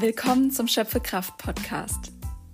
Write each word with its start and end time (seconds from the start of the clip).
Willkommen 0.00 0.52
zum 0.52 0.68
Schöpfekraft 0.68 1.38
Podcast. 1.38 2.12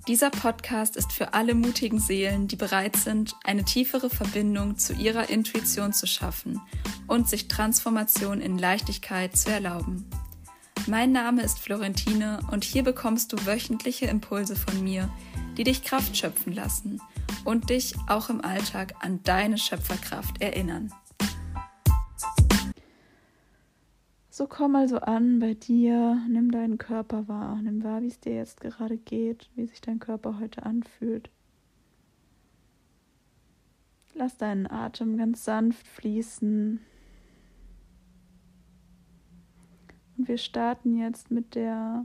Dieser 0.08 0.30
Podcast 0.30 0.96
ist 0.96 1.12
für 1.12 1.34
alle 1.34 1.54
mutigen 1.54 2.00
Seelen, 2.00 2.48
die 2.48 2.56
bereit 2.56 2.96
sind, 2.96 3.36
eine 3.44 3.66
tiefere 3.66 4.08
Verbindung 4.08 4.78
zu 4.78 4.94
ihrer 4.94 5.28
Intuition 5.28 5.92
zu 5.92 6.06
schaffen 6.06 6.58
und 7.06 7.28
sich 7.28 7.46
Transformation 7.48 8.40
in 8.40 8.56
Leichtigkeit 8.56 9.36
zu 9.36 9.50
erlauben. 9.50 10.08
Mein 10.86 11.12
Name 11.12 11.42
ist 11.42 11.58
Florentine 11.58 12.40
und 12.50 12.64
hier 12.64 12.82
bekommst 12.82 13.30
du 13.34 13.36
wöchentliche 13.44 14.06
Impulse 14.06 14.56
von 14.56 14.82
mir, 14.82 15.10
die 15.58 15.64
dich 15.64 15.82
Kraft 15.82 16.16
schöpfen 16.16 16.54
lassen 16.54 17.02
und 17.44 17.68
dich 17.68 17.94
auch 18.06 18.30
im 18.30 18.40
Alltag 18.42 18.94
an 19.00 19.22
deine 19.22 19.58
Schöpferkraft 19.58 20.40
erinnern. 20.40 20.94
So 24.36 24.48
komm 24.48 24.74
also 24.74 24.98
an 24.98 25.38
bei 25.38 25.54
dir, 25.54 26.20
nimm 26.28 26.50
deinen 26.50 26.76
Körper 26.76 27.28
wahr, 27.28 27.62
nimm 27.62 27.84
wahr, 27.84 28.02
wie 28.02 28.08
es 28.08 28.18
dir 28.18 28.34
jetzt 28.34 28.60
gerade 28.60 28.98
geht, 28.98 29.48
wie 29.54 29.64
sich 29.64 29.80
dein 29.80 30.00
Körper 30.00 30.40
heute 30.40 30.66
anfühlt. 30.66 31.30
Lass 34.12 34.36
deinen 34.36 34.68
Atem 34.68 35.18
ganz 35.18 35.44
sanft 35.44 35.86
fließen. 35.86 36.80
Und 40.18 40.26
wir 40.26 40.38
starten 40.38 40.96
jetzt 40.96 41.30
mit 41.30 41.54
der 41.54 42.04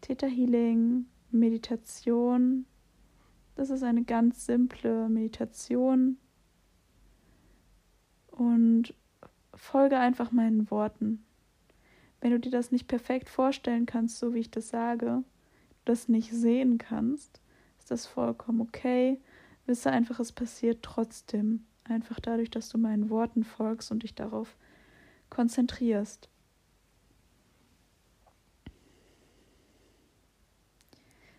Theta 0.00 0.26
Healing 0.26 1.06
Meditation. 1.30 2.66
Das 3.54 3.70
ist 3.70 3.84
eine 3.84 4.02
ganz 4.02 4.46
simple 4.46 5.08
Meditation. 5.08 6.18
Und 8.32 8.94
folge 9.54 9.96
einfach 9.96 10.32
meinen 10.32 10.68
Worten. 10.72 11.22
Wenn 12.20 12.30
du 12.30 12.40
dir 12.40 12.50
das 12.50 12.72
nicht 12.72 12.88
perfekt 12.88 13.28
vorstellen 13.28 13.86
kannst, 13.86 14.18
so 14.18 14.34
wie 14.34 14.40
ich 14.40 14.50
das 14.50 14.68
sage, 14.68 15.22
das 15.84 16.08
nicht 16.08 16.32
sehen 16.32 16.78
kannst, 16.78 17.40
ist 17.78 17.90
das 17.90 18.06
vollkommen 18.06 18.60
okay. 18.60 19.20
Wisse 19.66 19.90
einfach, 19.90 20.20
es 20.20 20.32
passiert 20.32 20.82
trotzdem. 20.82 21.64
Einfach 21.84 22.18
dadurch, 22.18 22.50
dass 22.50 22.68
du 22.68 22.78
meinen 22.78 23.10
Worten 23.10 23.44
folgst 23.44 23.92
und 23.92 24.02
dich 24.02 24.14
darauf 24.14 24.56
konzentrierst. 25.30 26.28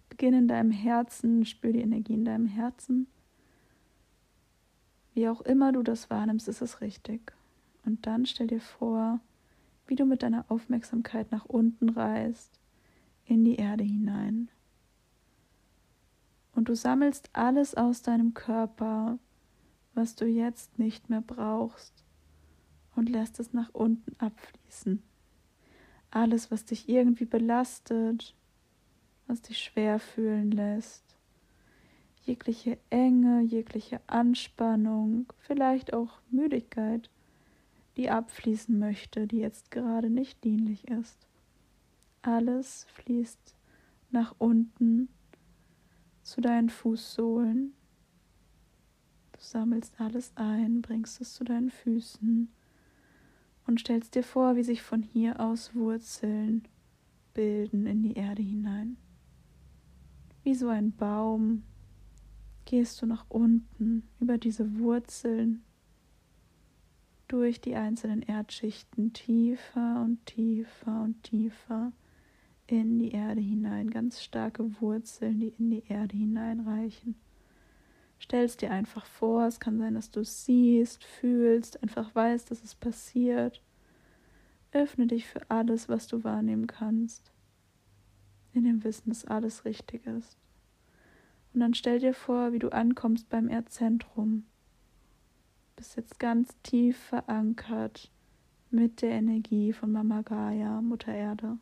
Beginn 0.09 0.33
in 0.33 0.47
deinem 0.47 0.71
Herzen, 0.71 1.45
spür 1.45 1.73
die 1.73 1.81
Energie 1.81 2.13
in 2.13 2.25
deinem 2.25 2.47
Herzen. 2.47 3.07
Wie 5.13 5.27
auch 5.27 5.41
immer 5.41 5.71
du 5.71 5.83
das 5.83 6.09
wahrnimmst, 6.09 6.47
ist 6.47 6.61
es 6.61 6.81
richtig. 6.81 7.33
Und 7.85 8.05
dann 8.05 8.25
stell 8.25 8.47
dir 8.47 8.61
vor, 8.61 9.19
wie 9.87 9.95
du 9.95 10.05
mit 10.05 10.23
deiner 10.23 10.45
Aufmerksamkeit 10.49 11.31
nach 11.31 11.45
unten 11.45 11.89
reist, 11.89 12.59
in 13.25 13.43
die 13.43 13.55
Erde 13.55 13.83
hinein. 13.83 14.49
Und 16.53 16.69
du 16.69 16.75
sammelst 16.75 17.29
alles 17.33 17.75
aus 17.75 18.01
deinem 18.01 18.33
Körper, 18.33 19.19
was 19.93 20.15
du 20.15 20.25
jetzt 20.25 20.79
nicht 20.79 21.09
mehr 21.09 21.21
brauchst, 21.21 22.03
und 22.95 23.09
lässt 23.09 23.39
es 23.39 23.53
nach 23.53 23.73
unten 23.73 24.15
abfließen. 24.19 25.03
Alles, 26.09 26.49
was 26.49 26.65
dich 26.65 26.89
irgendwie 26.89 27.25
belastet, 27.25 28.35
was 29.27 29.41
dich 29.41 29.59
schwer 29.59 29.99
fühlen 29.99 30.51
lässt. 30.51 31.03
Jegliche 32.23 32.77
Enge, 32.89 33.41
jegliche 33.41 34.01
Anspannung, 34.07 35.31
vielleicht 35.39 35.93
auch 35.93 36.19
Müdigkeit 36.29 37.09
die 37.97 38.09
abfließen 38.11 38.77
möchte, 38.77 39.27
die 39.27 39.39
jetzt 39.39 39.71
gerade 39.71 40.09
nicht 40.09 40.43
dienlich 40.43 40.87
ist. 40.87 41.27
Alles 42.21 42.85
fließt 42.93 43.55
nach 44.11 44.35
unten 44.37 45.09
zu 46.21 46.39
deinen 46.39 46.69
Fußsohlen. 46.69 47.73
Du 49.31 49.39
sammelst 49.39 49.99
alles 49.99 50.31
ein, 50.35 50.81
bringst 50.81 51.19
es 51.21 51.33
zu 51.33 51.43
deinen 51.43 51.71
Füßen 51.71 52.51
und 53.65 53.79
stellst 53.79 54.15
dir 54.15 54.23
vor, 54.23 54.55
wie 54.55 54.63
sich 54.63 54.81
von 54.81 55.01
hier 55.01 55.39
aus 55.39 55.73
Wurzeln 55.73 56.67
bilden 57.33 57.85
in 57.87 58.01
die 58.03 58.13
Erde 58.13 58.41
hinein. 58.41 58.97
Wie 60.43 60.55
so 60.55 60.69
ein 60.69 60.91
Baum 60.91 61.63
gehst 62.65 63.01
du 63.01 63.05
nach 63.05 63.25
unten 63.29 64.07
über 64.19 64.37
diese 64.37 64.79
Wurzeln 64.79 65.63
durch 67.27 67.59
die 67.61 67.75
einzelnen 67.75 68.21
Erdschichten 68.21 69.13
tiefer 69.13 70.01
und 70.03 70.25
tiefer 70.25 71.03
und 71.03 71.23
tiefer 71.23 71.91
in 72.67 72.99
die 72.99 73.11
Erde 73.11 73.41
hinein, 73.41 73.89
ganz 73.89 74.21
starke 74.21 74.81
Wurzeln, 74.81 75.39
die 75.39 75.53
in 75.57 75.71
die 75.71 75.83
Erde 75.87 76.17
hineinreichen. 76.17 77.15
Stellst 78.19 78.61
dir 78.61 78.71
einfach 78.71 79.05
vor, 79.05 79.45
es 79.45 79.59
kann 79.59 79.77
sein, 79.77 79.93
dass 79.93 80.11
du 80.11 80.21
es 80.21 80.45
siehst, 80.45 81.03
fühlst, 81.03 81.81
einfach 81.83 82.13
weißt, 82.13 82.49
dass 82.49 82.63
es 82.63 82.75
passiert. 82.75 83.61
Öffne 84.71 85.07
dich 85.07 85.27
für 85.27 85.49
alles, 85.49 85.87
was 85.87 86.07
du 86.07 86.23
wahrnehmen 86.23 86.67
kannst, 86.67 87.31
in 88.53 88.63
dem 88.63 88.83
Wissen, 88.83 89.09
dass 89.09 89.25
alles 89.25 89.65
richtig 89.65 90.05
ist. 90.07 90.37
Und 91.53 91.61
dann 91.61 91.73
stell 91.73 91.99
dir 91.99 92.13
vor, 92.13 92.51
wie 92.53 92.59
du 92.59 92.69
ankommst 92.69 93.29
beim 93.29 93.47
Erdzentrum 93.47 94.45
bist 95.77 95.95
jetzt 95.95 96.19
ganz 96.19 96.49
tief 96.63 96.97
verankert 96.97 98.11
mit 98.71 99.03
der 99.03 99.11
Energie 99.11 99.71
von 99.71 99.91
Mama 99.91 100.23
Gaia, 100.23 100.81
Mutter 100.81 101.13
Erde. 101.13 101.59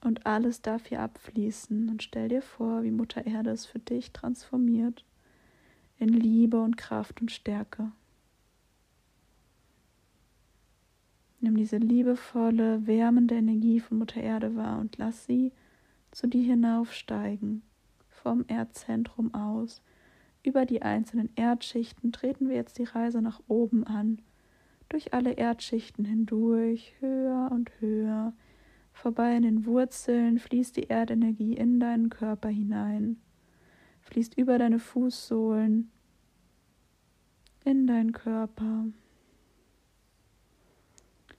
Und 0.00 0.26
alles 0.26 0.62
darf 0.62 0.86
hier 0.86 1.00
abfließen 1.00 1.90
und 1.90 2.02
stell 2.02 2.28
dir 2.28 2.40
vor, 2.42 2.82
wie 2.82 2.90
Mutter 2.90 3.26
Erde 3.26 3.50
es 3.50 3.66
für 3.66 3.78
dich 3.78 4.12
transformiert 4.12 5.04
in 5.98 6.08
Liebe 6.08 6.60
und 6.60 6.76
Kraft 6.76 7.20
und 7.20 7.30
Stärke. 7.30 7.92
Nimm 11.40 11.56
diese 11.56 11.76
liebevolle, 11.76 12.86
wärmende 12.86 13.34
Energie 13.34 13.80
von 13.80 13.98
Mutter 13.98 14.22
Erde 14.22 14.56
wahr 14.56 14.78
und 14.78 14.96
lass 14.96 15.26
sie 15.26 15.52
zu 16.12 16.26
dir 16.26 16.44
hinaufsteigen, 16.44 17.62
vom 18.08 18.46
Erdzentrum 18.48 19.34
aus, 19.34 19.82
über 20.44 20.66
die 20.66 20.82
einzelnen 20.82 21.30
Erdschichten 21.34 22.12
treten 22.12 22.48
wir 22.48 22.56
jetzt 22.56 22.78
die 22.78 22.84
Reise 22.84 23.22
nach 23.22 23.40
oben 23.48 23.84
an, 23.84 24.20
durch 24.88 25.14
alle 25.14 25.32
Erdschichten 25.32 26.04
hindurch, 26.04 26.94
höher 27.00 27.50
und 27.50 27.70
höher. 27.80 28.34
Vorbei 28.92 29.36
in 29.36 29.42
den 29.42 29.66
Wurzeln 29.66 30.38
fließt 30.38 30.76
die 30.76 30.88
Erdenergie 30.88 31.54
in 31.54 31.80
deinen 31.80 32.10
Körper 32.10 32.48
hinein, 32.48 33.16
fließt 34.02 34.36
über 34.36 34.58
deine 34.58 34.78
Fußsohlen 34.78 35.90
in 37.64 37.86
deinen 37.86 38.12
Körper. 38.12 38.86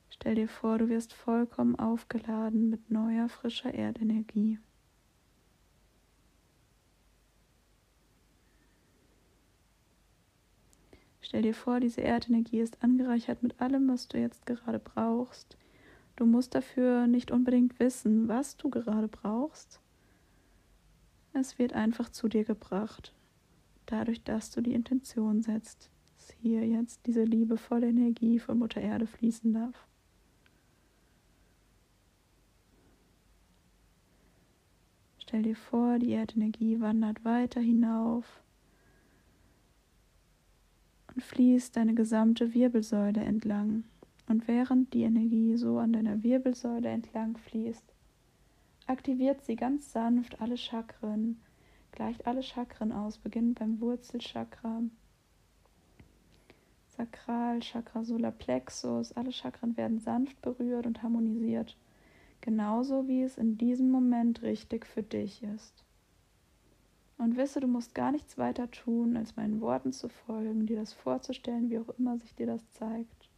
Stell 0.10 0.36
dir 0.36 0.48
vor, 0.48 0.80
du 0.80 0.90
wirst 0.90 1.14
vollkommen 1.14 1.76
aufgeladen 1.76 2.70
mit 2.70 2.90
neuer, 2.90 3.30
frischer 3.30 3.74
Erdenergie. 3.74 4.58
Stell 11.26 11.42
dir 11.42 11.56
vor, 11.56 11.80
diese 11.80 12.02
Erdenergie 12.02 12.60
ist 12.60 12.84
angereichert 12.84 13.42
mit 13.42 13.60
allem, 13.60 13.88
was 13.88 14.08
du 14.08 14.20
jetzt 14.20 14.46
gerade 14.46 14.78
brauchst. 14.78 15.58
Du 16.18 16.28
musst 16.28 16.54
dafür 16.54 17.08
nicht 17.08 17.32
unbedingt 17.32 17.80
wissen, 17.80 18.28
was 18.28 18.58
du 18.58 18.70
gerade 18.70 19.08
brauchst. 19.08 19.80
Es 21.34 21.58
wird 21.58 21.74
einfach 21.74 22.10
zu 22.10 22.28
dir 22.28 22.44
gebracht, 22.44 23.12
dadurch, 23.88 24.24
dass 24.24 24.52
du 24.52 24.62
die 24.62 24.76
Intention 24.76 25.42
setzt, 25.42 25.90
dass 26.16 26.30
hier 26.44 26.64
jetzt 26.64 27.08
diese 27.08 27.24
liebevolle 27.24 27.88
Energie 27.88 28.38
von 28.38 28.60
Mutter 28.60 28.82
Erde 28.82 29.08
fließen 29.08 29.52
darf. 29.52 29.88
Stell 35.18 35.42
dir 35.42 35.56
vor, 35.56 35.98
die 35.98 36.12
Erdenergie 36.12 36.80
wandert 36.80 37.26
weiter 37.26 37.62
hinauf 37.62 38.45
und 41.16 41.24
fließt 41.24 41.76
deine 41.76 41.94
gesamte 41.94 42.54
Wirbelsäule 42.54 43.22
entlang. 43.22 43.86
Und 44.28 44.48
während 44.48 44.94
die 44.94 45.04
Energie 45.04 45.56
so 45.56 45.78
an 45.78 45.94
deiner 45.94 46.24
Wirbelsäule 46.24 46.90
entlang 46.90 47.38
fließt, 47.38 47.84
aktiviert 48.88 49.44
sie 49.44 49.56
ganz 49.56 49.92
sanft 49.92 50.42
alle 50.42 50.58
Chakren, 50.58 51.40
gleicht 51.92 52.28
alle 52.28 52.44
Chakren 52.44 52.92
aus, 52.92 53.18
beginnend 53.18 53.60
beim 53.60 53.80
Wurzelchakra, 53.80 54.82
Sakralchakra, 56.98 58.04
Solarplexus, 58.04 59.12
alle 59.14 59.32
Chakren 59.32 59.78
werden 59.78 60.00
sanft 60.00 60.42
berührt 60.42 60.86
und 60.86 61.04
harmonisiert, 61.04 61.78
genauso 62.42 63.08
wie 63.08 63.22
es 63.22 63.38
in 63.38 63.58
diesem 63.58 63.92
Moment 63.92 64.42
richtig 64.42 64.86
für 64.86 65.04
dich 65.04 65.44
ist. 65.44 65.85
Und 67.18 67.38
wisse, 67.38 67.60
du 67.60 67.68
musst 67.68 67.96
gar 67.96 68.12
nichts 68.12 68.38
weiter 68.38 68.70
tun, 68.70 69.16
als 69.16 69.36
meinen 69.36 69.62
Worten 69.62 69.94
zu 69.94 70.10
folgen, 70.10 70.66
dir 70.66 70.76
das 70.76 70.94
vorzustellen, 70.94 71.70
wie 71.70 71.80
auch 71.80 71.90
immer 71.98 72.18
sich 72.18 72.36
dir 72.36 72.48
das 72.48 72.70
zeigt. 72.74 73.30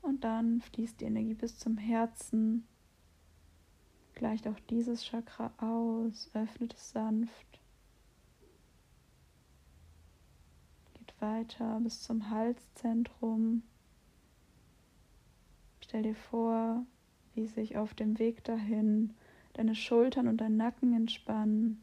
Und 0.00 0.22
dann 0.22 0.60
fließt 0.60 1.00
die 1.00 1.06
Energie 1.06 1.34
bis 1.34 1.58
zum 1.58 1.76
Herzen, 1.76 2.66
Gleicht 4.14 4.46
auch 4.46 4.60
dieses 4.70 5.04
Chakra 5.04 5.52
aus, 5.58 6.30
öffnet 6.34 6.74
es 6.74 6.92
sanft. 6.92 7.60
Geht 10.94 11.20
weiter 11.20 11.80
bis 11.80 12.02
zum 12.02 12.30
Halszentrum. 12.30 13.62
Stell 15.80 16.04
dir 16.04 16.14
vor, 16.14 16.86
wie 17.34 17.46
sich 17.46 17.76
auf 17.76 17.94
dem 17.94 18.18
Weg 18.20 18.44
dahin 18.44 19.14
deine 19.54 19.74
Schultern 19.74 20.28
und 20.28 20.38
dein 20.38 20.56
Nacken 20.56 20.94
entspannen 20.94 21.82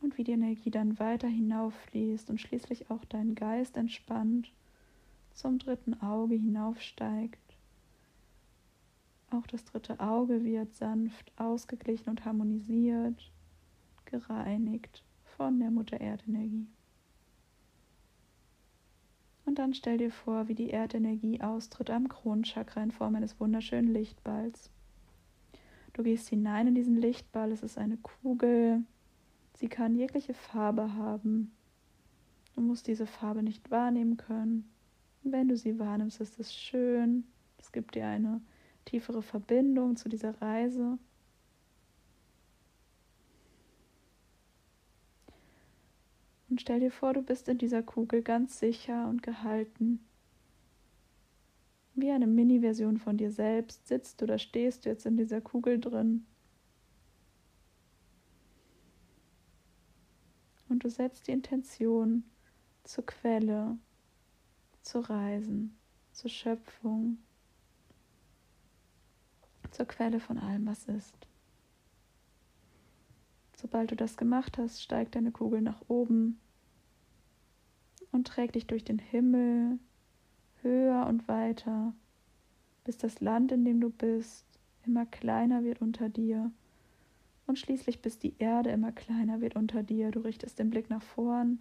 und 0.00 0.18
wie 0.18 0.24
die 0.24 0.32
Energie 0.32 0.70
dann 0.70 0.98
weiter 0.98 1.28
hinauffließt 1.28 2.30
und 2.30 2.40
schließlich 2.40 2.90
auch 2.90 3.04
dein 3.06 3.34
Geist 3.34 3.76
entspannt 3.76 4.52
zum 5.32 5.58
dritten 5.58 6.00
Auge 6.02 6.34
hinaufsteigt. 6.34 7.38
Auch 9.30 9.46
das 9.46 9.64
dritte 9.64 10.00
Auge 10.00 10.44
wird 10.44 10.74
sanft 10.74 11.32
ausgeglichen 11.36 12.10
und 12.10 12.24
harmonisiert, 12.24 13.30
gereinigt 14.06 15.02
von 15.36 15.58
der 15.60 15.70
Mutter 15.70 16.00
Erdenergie. 16.00 16.66
Und 19.44 19.58
dann 19.58 19.74
stell 19.74 19.98
dir 19.98 20.10
vor, 20.10 20.48
wie 20.48 20.54
die 20.54 20.70
Erdenergie 20.70 21.40
austritt 21.40 21.90
am 21.90 22.08
Kronchakra 22.08 22.82
in 22.82 22.90
Form 22.90 23.14
eines 23.14 23.38
wunderschönen 23.38 23.92
Lichtballs. 23.92 24.70
Du 25.98 26.04
gehst 26.04 26.28
hinein 26.28 26.68
in 26.68 26.76
diesen 26.76 26.96
Lichtball, 26.96 27.50
es 27.50 27.64
ist 27.64 27.76
eine 27.76 27.96
Kugel, 27.96 28.84
sie 29.54 29.66
kann 29.66 29.96
jegliche 29.96 30.32
Farbe 30.32 30.94
haben. 30.94 31.50
Du 32.54 32.60
musst 32.60 32.86
diese 32.86 33.04
Farbe 33.04 33.42
nicht 33.42 33.72
wahrnehmen 33.72 34.16
können. 34.16 34.70
Wenn 35.24 35.48
du 35.48 35.56
sie 35.56 35.80
wahrnimmst, 35.80 36.20
ist 36.20 36.38
es 36.38 36.54
schön. 36.54 37.24
Es 37.58 37.72
gibt 37.72 37.96
dir 37.96 38.06
eine 38.06 38.40
tiefere 38.84 39.22
Verbindung 39.22 39.96
zu 39.96 40.08
dieser 40.08 40.40
Reise. 40.40 40.98
Und 46.48 46.60
stell 46.60 46.78
dir 46.78 46.92
vor, 46.92 47.12
du 47.12 47.22
bist 47.22 47.48
in 47.48 47.58
dieser 47.58 47.82
Kugel 47.82 48.22
ganz 48.22 48.60
sicher 48.60 49.08
und 49.08 49.24
gehalten. 49.24 50.07
Wie 52.00 52.12
eine 52.12 52.28
Mini-Version 52.28 52.98
von 52.98 53.16
dir 53.16 53.32
selbst 53.32 53.88
sitzt 53.88 54.22
oder 54.22 54.38
stehst 54.38 54.84
du 54.84 54.88
jetzt 54.88 55.04
in 55.04 55.16
dieser 55.16 55.40
Kugel 55.40 55.80
drin. 55.80 56.24
Und 60.68 60.84
du 60.84 60.90
setzt 60.90 61.26
die 61.26 61.32
Intention 61.32 62.22
zur 62.84 63.04
Quelle, 63.04 63.78
zu 64.82 65.00
Reisen, 65.00 65.76
zur 66.12 66.30
Schöpfung, 66.30 67.18
zur 69.72 69.86
Quelle 69.86 70.20
von 70.20 70.38
allem, 70.38 70.66
was 70.66 70.84
ist. 70.84 71.26
Sobald 73.56 73.90
du 73.90 73.96
das 73.96 74.16
gemacht 74.16 74.56
hast, 74.56 74.80
steigt 74.80 75.16
deine 75.16 75.32
Kugel 75.32 75.62
nach 75.62 75.82
oben 75.88 76.38
und 78.12 78.28
trägt 78.28 78.54
dich 78.54 78.68
durch 78.68 78.84
den 78.84 79.00
Himmel 79.00 79.80
höher 80.68 81.06
und 81.06 81.26
weiter, 81.28 81.94
bis 82.84 82.98
das 82.98 83.20
Land, 83.20 83.52
in 83.52 83.64
dem 83.64 83.80
du 83.80 83.90
bist, 83.90 84.44
immer 84.84 85.06
kleiner 85.06 85.64
wird 85.64 85.80
unter 85.80 86.08
dir. 86.08 86.50
Und 87.46 87.58
schließlich 87.58 88.02
bis 88.02 88.18
die 88.18 88.34
Erde 88.38 88.70
immer 88.70 88.92
kleiner 88.92 89.40
wird 89.40 89.56
unter 89.56 89.82
dir. 89.82 90.10
Du 90.10 90.20
richtest 90.20 90.58
den 90.58 90.68
Blick 90.68 90.90
nach 90.90 91.02
vorn 91.02 91.60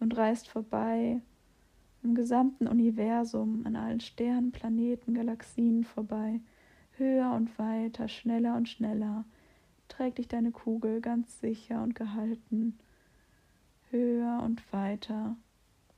und 0.00 0.16
reist 0.16 0.48
vorbei 0.48 1.20
im 2.02 2.14
gesamten 2.14 2.66
Universum, 2.66 3.64
an 3.64 3.76
allen 3.76 4.00
Sternen, 4.00 4.52
Planeten, 4.52 5.14
Galaxien 5.14 5.84
vorbei, 5.84 6.40
höher 6.96 7.32
und 7.32 7.56
weiter, 7.58 8.08
schneller 8.08 8.56
und 8.56 8.68
schneller, 8.68 9.24
trägt 9.88 10.18
dich 10.18 10.28
deine 10.28 10.50
Kugel 10.50 11.00
ganz 11.00 11.40
sicher 11.40 11.82
und 11.82 11.94
gehalten, 11.94 12.78
höher 13.90 14.42
und 14.44 14.72
weiter, 14.72 15.36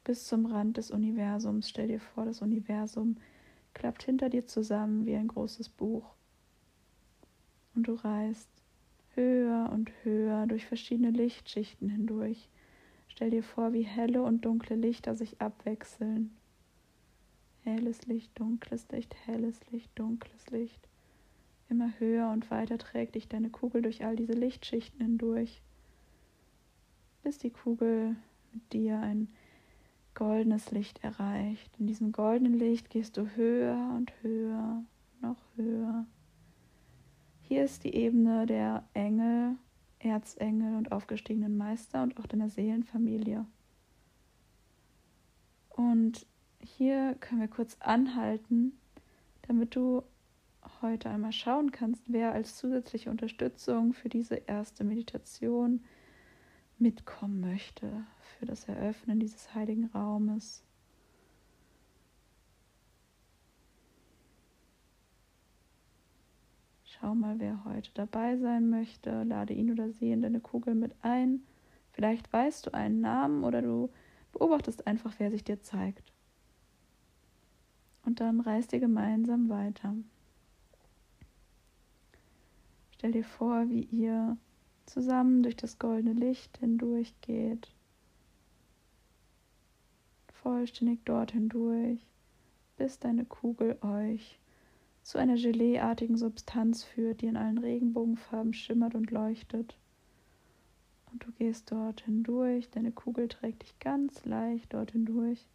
bis 0.05 0.27
zum 0.27 0.47
Rand 0.47 0.77
des 0.77 0.91
Universums. 0.91 1.69
Stell 1.69 1.89
dir 1.89 2.01
vor, 2.01 2.25
das 2.25 2.43
Universum 2.43 3.17
klappt 3.75 4.03
hinter 4.03 4.29
dir 4.29 4.47
zusammen 4.47 5.07
wie 5.07 5.17
ein 5.17 5.29
großes 5.29 5.69
Buch. 5.69 6.15
Und 7.75 7.87
du 7.87 7.95
reist 7.95 8.51
höher 9.15 9.71
und 9.73 9.91
höher 10.03 10.47
durch 10.47 10.67
verschiedene 10.67 11.11
Lichtschichten 11.11 11.89
hindurch, 11.89 12.49
Stell 13.11 13.31
dir 13.31 13.43
vor, 13.43 13.73
wie 13.73 13.83
helle 13.83 14.23
und 14.23 14.45
dunkle 14.45 14.77
Lichter 14.77 15.15
sich 15.15 15.41
abwechseln. 15.43 16.31
Helles 17.65 18.07
Licht, 18.07 18.31
dunkles 18.39 18.89
Licht, 18.91 19.15
helles 19.27 19.61
Licht, 19.71 19.91
dunkles 19.95 20.49
Licht. 20.51 20.89
Immer 21.69 21.93
höher 21.99 22.31
und 22.31 22.51
weiter 22.51 22.79
trägt 22.79 23.17
dich 23.17 23.29
deine 23.29 23.51
Kugel 23.51 23.83
durch 23.83 24.05
all 24.05 24.17
diese 24.17 24.33
Lichtschichten 24.33 25.01
hindurch, 25.01 25.61
bis 27.23 27.37
die 27.37 27.51
Kugel 27.51 28.17
mit 28.53 28.73
dir 28.73 29.01
ein 29.01 29.29
goldenes 30.21 30.71
Licht 30.71 31.03
erreicht. 31.03 31.75
In 31.79 31.87
diesem 31.87 32.13
goldenen 32.13 32.53
Licht 32.53 32.91
gehst 32.91 33.17
du 33.17 33.27
höher 33.37 33.95
und 33.97 34.13
höher, 34.21 34.85
noch 35.23 35.39
höher. 35.57 36.05
Hier 37.41 37.65
ist 37.65 37.85
die 37.85 37.95
Ebene 37.95 38.45
der 38.45 38.85
Engel 38.93 39.57
Erzengel 39.99 40.77
und 40.77 40.93
aufgestiegenen 40.93 41.57
Meister 41.57 42.03
und 42.03 42.19
auch 42.21 42.27
deiner 42.27 42.51
Seelenfamilie. 42.51 43.47
Und 45.71 46.27
hier 46.59 47.17
können 47.21 47.41
wir 47.41 47.49
kurz 47.49 47.79
anhalten, 47.81 48.79
damit 49.49 49.75
du 49.75 50.03
heute 50.83 51.09
einmal 51.09 51.33
schauen 51.33 51.73
kannst, 51.73 52.13
wer 52.13 52.33
als 52.33 52.57
zusätzliche 52.59 53.11
Unterstützung 53.11 53.95
für 53.95 54.11
diese 54.11 54.35
erste 54.35 54.85
Meditation 54.85 55.83
mitkommen 56.79 57.41
möchte, 57.41 58.05
für 58.41 58.47
das 58.47 58.65
Eröffnen 58.65 59.21
dieses 59.21 59.55
heiligen 59.55 59.85
Raumes. 59.95 60.63
Schau 66.85 67.15
mal, 67.15 67.39
wer 67.39 67.67
heute 67.67 67.91
dabei 67.93 68.39
sein 68.39 68.71
möchte. 68.71 69.25
Lade 69.25 69.53
ihn 69.53 69.71
oder 69.71 69.91
sie 69.91 70.11
in 70.11 70.23
deine 70.23 70.41
Kugel 70.41 70.75
mit 70.75 70.95
ein. 71.03 71.43
Vielleicht 71.93 72.33
weißt 72.33 72.67
du 72.67 72.75
einen 72.75 73.03
Namen 73.03 73.45
oder 73.45 73.61
du 73.61 73.91
beobachtest 74.33 74.87
einfach, 74.87 75.13
wer 75.19 75.31
sich 75.31 75.45
dir 75.45 75.61
zeigt. 75.61 76.11
Und 78.07 78.21
dann 78.21 78.41
reist 78.41 78.73
ihr 78.73 78.81
gemeinsam 78.81 79.51
weiter. 79.51 79.95
Stell 82.93 83.13
dir 83.13 83.25
vor, 83.25 83.69
wie 83.69 83.83
ihr 83.83 84.39
zusammen 84.87 85.43
durch 85.43 85.57
das 85.57 85.79
goldene 85.79 86.15
Licht 86.15 86.57
hindurchgeht. 86.57 87.71
Vollständig 90.43 91.01
dort 91.05 91.33
hindurch, 91.33 92.01
bis 92.79 92.99
deine 92.99 93.27
Kugel 93.27 93.77
euch 93.83 94.39
zu 95.03 95.19
einer 95.19 95.37
Geleeartigen 95.37 96.17
Substanz 96.17 96.83
führt, 96.83 97.21
die 97.21 97.27
in 97.27 97.37
allen 97.37 97.59
Regenbogenfarben 97.59 98.55
schimmert 98.55 98.95
und 98.95 99.11
leuchtet. 99.11 99.77
Und 101.13 101.27
du 101.27 101.33
gehst 101.33 101.71
dort 101.71 102.03
hindurch, 102.03 102.71
deine 102.71 102.91
Kugel 102.91 103.29
trägt 103.29 103.65
dich 103.65 103.79
ganz 103.81 104.25
leicht 104.25 104.73
dort 104.73 104.93
hindurch, 104.93 105.47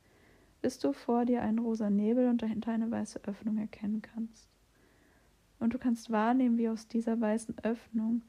bis 0.62 0.78
du 0.78 0.94
vor 0.94 1.26
dir 1.26 1.42
einen 1.42 1.60
rosa 1.60 1.90
Nebel 1.90 2.28
und 2.30 2.44
dahinter 2.44 2.72
eine 2.72 2.92
weiße 2.92 3.24
Öffnung 3.24 3.58
erkennen 3.58 4.04
kannst. 4.04 4.48
Und 5.60 5.74
du 5.74 5.80
kannst 5.80 6.12
wahrnehmen, 6.12 6.58
wie 6.58 6.70
aus 6.70 6.88
dieser 6.88 7.20
weißen 7.20 7.56
Öffnung 7.64 8.22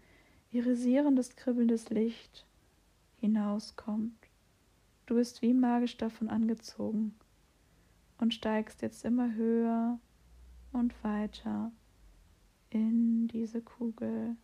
irisierendes, 0.52 1.36
kribbelndes 1.36 1.90
Licht 1.90 2.46
hinauskommt. 3.18 4.25
Du 5.06 5.14
bist 5.14 5.40
wie 5.40 5.54
magisch 5.54 5.96
davon 5.96 6.28
angezogen 6.28 7.14
und 8.18 8.34
steigst 8.34 8.82
jetzt 8.82 9.04
immer 9.04 9.34
höher 9.34 10.00
und 10.72 10.92
weiter 11.04 11.70
in 12.70 13.28
diese 13.28 13.62
Kugel, 13.62 14.36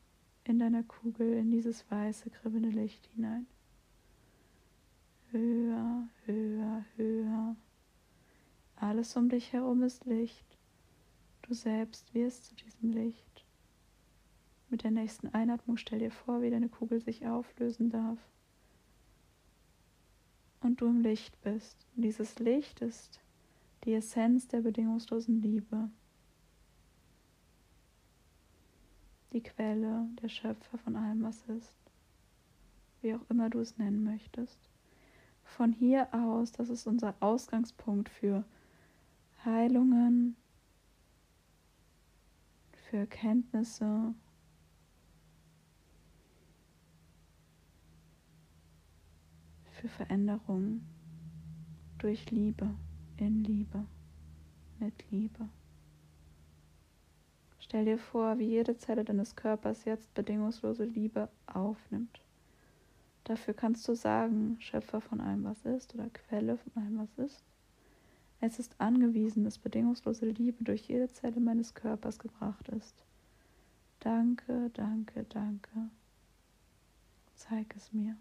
in 0.45 0.61
deiner 0.61 0.85
Kugel, 0.85 1.35
in 1.35 1.51
dieses 1.51 1.91
weiße, 1.91 2.31
kribbelnde 2.31 2.69
Licht 2.69 3.07
hinein. 3.09 3.47
Höher, 5.33 6.09
höher, 6.27 6.85
höher. 6.97 7.57
Alles 8.77 9.17
um 9.17 9.29
dich 9.29 9.53
herum 9.53 9.83
ist 9.83 10.05
Licht. 10.05 10.59
Du 11.43 11.55
selbst 11.55 12.15
wirst 12.15 12.45
zu 12.45 12.55
diesem 12.55 12.93
Licht. 12.93 13.45
Mit 14.71 14.85
der 14.85 14.93
nächsten 14.93 15.29
Einatmung 15.29 15.77
stell 15.77 15.99
dir 15.99 16.13
vor, 16.13 16.41
wie 16.41 16.51
deine 16.51 16.69
Kugel 16.69 17.01
sich 17.01 17.27
auflösen 17.27 17.91
darf. 17.91 18.19
Und 20.63 20.81
du 20.81 20.87
im 20.87 21.01
Licht 21.01 21.41
bist. 21.43 21.77
Und 21.97 22.03
dieses 22.03 22.39
Licht 22.39 22.81
ist 22.81 23.21
die 23.85 23.95
Essenz 23.95 24.49
der 24.49 24.61
bedingungslosen 24.61 25.43
Liebe. 25.43 25.91
die 29.33 29.43
Quelle, 29.43 30.09
der 30.23 30.29
Schöpfer 30.29 30.79
von 30.79 30.97
allem, 30.97 31.23
was 31.23 31.43
ist, 31.45 31.77
wie 33.01 33.15
auch 33.15 33.31
immer 33.31 33.51
du 33.51 33.61
es 33.61 33.79
nennen 33.79 34.05
möchtest. 34.05 34.59
Von 35.45 35.73
hier 35.73 36.13
aus, 36.15 36.53
das 36.53 36.69
ist 36.69 36.87
unser 36.87 37.15
Ausgangspunkt 37.21 38.09
für 38.09 38.45
Heilungen, 39.45 40.37
für 42.73 42.99
Erkenntnisse, 42.99 44.15
für 49.83 49.89
Veränderungen 49.89 50.87
durch 51.99 52.31
Liebe, 52.31 52.71
in 53.17 53.43
Liebe, 53.43 53.85
mit 54.79 55.11
Liebe. 55.11 55.49
Stell 57.59 57.87
dir 57.87 57.99
vor, 57.99 58.39
wie 58.39 58.47
jede 58.47 58.77
Zelle 58.77 59.05
deines 59.05 59.35
Körpers 59.35 59.85
jetzt 59.85 60.15
bedingungslose 60.15 60.85
Liebe 60.85 61.29
aufnimmt. 61.47 62.21
Dafür 63.25 63.55
kannst 63.55 63.89
du 63.89 63.97
sagen, 63.97 64.57
Schöpfer 64.61 65.01
von 65.01 65.21
allem, 65.21 65.43
was 65.43 65.65
ist, 65.65 65.95
oder 65.95 66.09
Quelle 66.11 66.59
von 66.59 66.81
allem, 66.81 66.99
was 66.99 67.19
ist. 67.19 67.43
Es 68.41 68.61
ist 68.61 68.81
angewiesen, 68.81 69.43
dass 69.43 69.59
bedingungslose 69.59 70.27
Liebe 70.27 70.63
durch 70.63 70.83
jede 70.87 71.09
Zelle 71.09 71.41
meines 71.41 71.75
Körpers 71.75 72.21
gebracht 72.21 72.69
ist. 72.69 73.05
Danke, 73.99 74.71
danke, 74.75 75.25
danke. 75.29 75.91
Zeig 77.35 77.75
es 77.77 77.93
mir. 77.93 78.17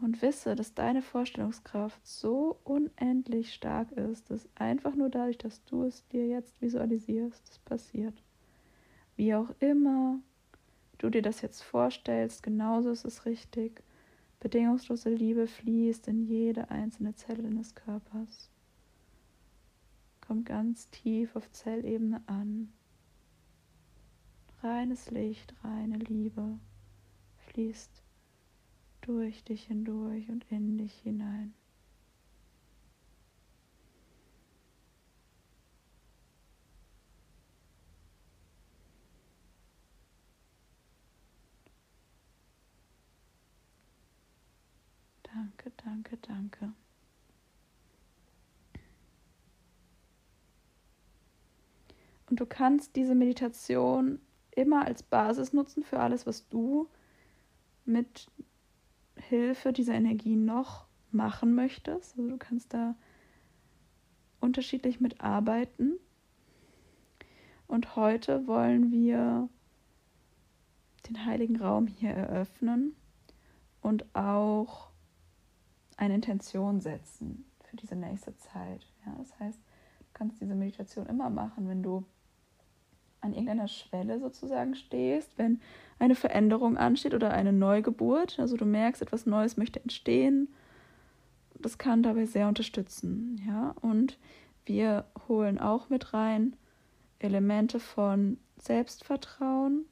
Und 0.00 0.22
wisse, 0.22 0.54
dass 0.54 0.74
deine 0.74 1.02
Vorstellungskraft 1.02 2.04
so 2.06 2.58
unendlich 2.64 3.54
stark 3.54 3.92
ist, 3.92 4.30
dass 4.30 4.48
einfach 4.54 4.94
nur 4.94 5.08
dadurch, 5.08 5.38
dass 5.38 5.64
du 5.64 5.84
es 5.84 6.06
dir 6.08 6.26
jetzt 6.26 6.60
visualisierst, 6.60 7.48
es 7.48 7.58
passiert. 7.60 8.14
Wie 9.16 9.34
auch 9.34 9.50
immer 9.60 10.18
du 10.98 11.10
dir 11.10 11.22
das 11.22 11.40
jetzt 11.40 11.62
vorstellst, 11.62 12.42
genauso 12.42 12.90
ist 12.90 13.04
es 13.04 13.24
richtig. 13.24 13.82
Bedingungslose 14.40 15.10
Liebe 15.10 15.46
fließt 15.46 16.08
in 16.08 16.24
jede 16.24 16.70
einzelne 16.70 17.14
Zelle 17.14 17.42
deines 17.42 17.74
Körpers. 17.74 18.50
Kommt 20.20 20.46
ganz 20.46 20.90
tief 20.90 21.36
auf 21.36 21.50
Zellebene 21.52 22.22
an. 22.26 22.72
Reines 24.62 25.10
Licht, 25.10 25.54
reine 25.62 25.98
Liebe 25.98 26.58
fließt 27.48 28.03
durch 29.04 29.44
dich 29.44 29.64
hindurch 29.64 30.30
und 30.30 30.44
in 30.50 30.78
dich 30.78 30.94
hinein. 31.00 31.52
Danke, 45.22 45.72
danke, 45.76 46.16
danke. 46.18 46.72
Und 52.30 52.40
du 52.40 52.46
kannst 52.46 52.96
diese 52.96 53.14
Meditation 53.14 54.18
immer 54.52 54.86
als 54.86 55.02
Basis 55.02 55.52
nutzen 55.52 55.82
für 55.82 56.00
alles, 56.00 56.26
was 56.26 56.48
du 56.48 56.88
mit 57.84 58.30
Hilfe 59.28 59.72
dieser 59.72 59.94
Energie 59.94 60.36
noch 60.36 60.86
machen 61.10 61.54
möchtest. 61.54 62.16
Also 62.16 62.28
du 62.28 62.36
kannst 62.38 62.74
da 62.74 62.94
unterschiedlich 64.40 65.00
mit 65.00 65.20
arbeiten. 65.20 65.94
Und 67.66 67.96
heute 67.96 68.46
wollen 68.46 68.90
wir 68.90 69.48
den 71.08 71.24
heiligen 71.24 71.56
Raum 71.56 71.86
hier 71.86 72.10
eröffnen 72.10 72.94
und 73.80 74.14
auch 74.14 74.90
eine 75.96 76.14
Intention 76.14 76.80
setzen 76.80 77.44
für 77.64 77.76
diese 77.76 77.96
nächste 77.96 78.36
Zeit. 78.36 78.86
Ja, 79.04 79.14
das 79.18 79.38
heißt, 79.38 79.58
du 79.58 80.06
kannst 80.12 80.40
diese 80.40 80.54
Meditation 80.54 81.06
immer 81.06 81.30
machen, 81.30 81.68
wenn 81.68 81.82
du 81.82 82.04
an 83.24 83.32
irgendeiner 83.32 83.68
Schwelle 83.68 84.20
sozusagen 84.20 84.74
stehst, 84.74 85.36
wenn 85.38 85.60
eine 85.98 86.14
Veränderung 86.14 86.76
ansteht 86.76 87.14
oder 87.14 87.32
eine 87.32 87.52
Neugeburt, 87.52 88.38
also 88.38 88.56
du 88.56 88.66
merkst, 88.66 89.02
etwas 89.02 89.26
Neues 89.26 89.56
möchte 89.56 89.80
entstehen, 89.80 90.48
das 91.58 91.78
kann 91.78 92.02
dabei 92.02 92.26
sehr 92.26 92.48
unterstützen, 92.48 93.40
ja. 93.46 93.74
Und 93.80 94.18
wir 94.66 95.06
holen 95.28 95.58
auch 95.58 95.88
mit 95.88 96.12
rein 96.12 96.56
Elemente 97.18 97.80
von 97.80 98.38
Selbstvertrauen, 98.58 99.86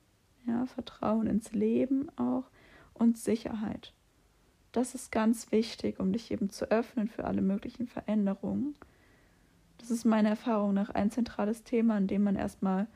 ja, 0.46 0.66
Vertrauen 0.66 1.26
ins 1.26 1.52
Leben 1.52 2.08
auch 2.18 2.44
und 2.94 3.16
Sicherheit. 3.16 3.94
Das 4.72 4.94
ist 4.94 5.12
ganz 5.12 5.52
wichtig, 5.52 6.00
um 6.00 6.12
dich 6.12 6.30
eben 6.30 6.50
zu 6.50 6.70
öffnen 6.70 7.08
für 7.08 7.24
alle 7.24 7.42
möglichen 7.42 7.86
Veränderungen. 7.86 8.74
Das 9.78 9.90
ist 9.90 10.04
meiner 10.04 10.30
Erfahrung 10.30 10.74
nach 10.74 10.90
ein 10.90 11.10
zentrales 11.10 11.64
Thema, 11.64 11.96
an 11.96 12.06
dem 12.06 12.22
man 12.22 12.36
erstmal 12.36 12.86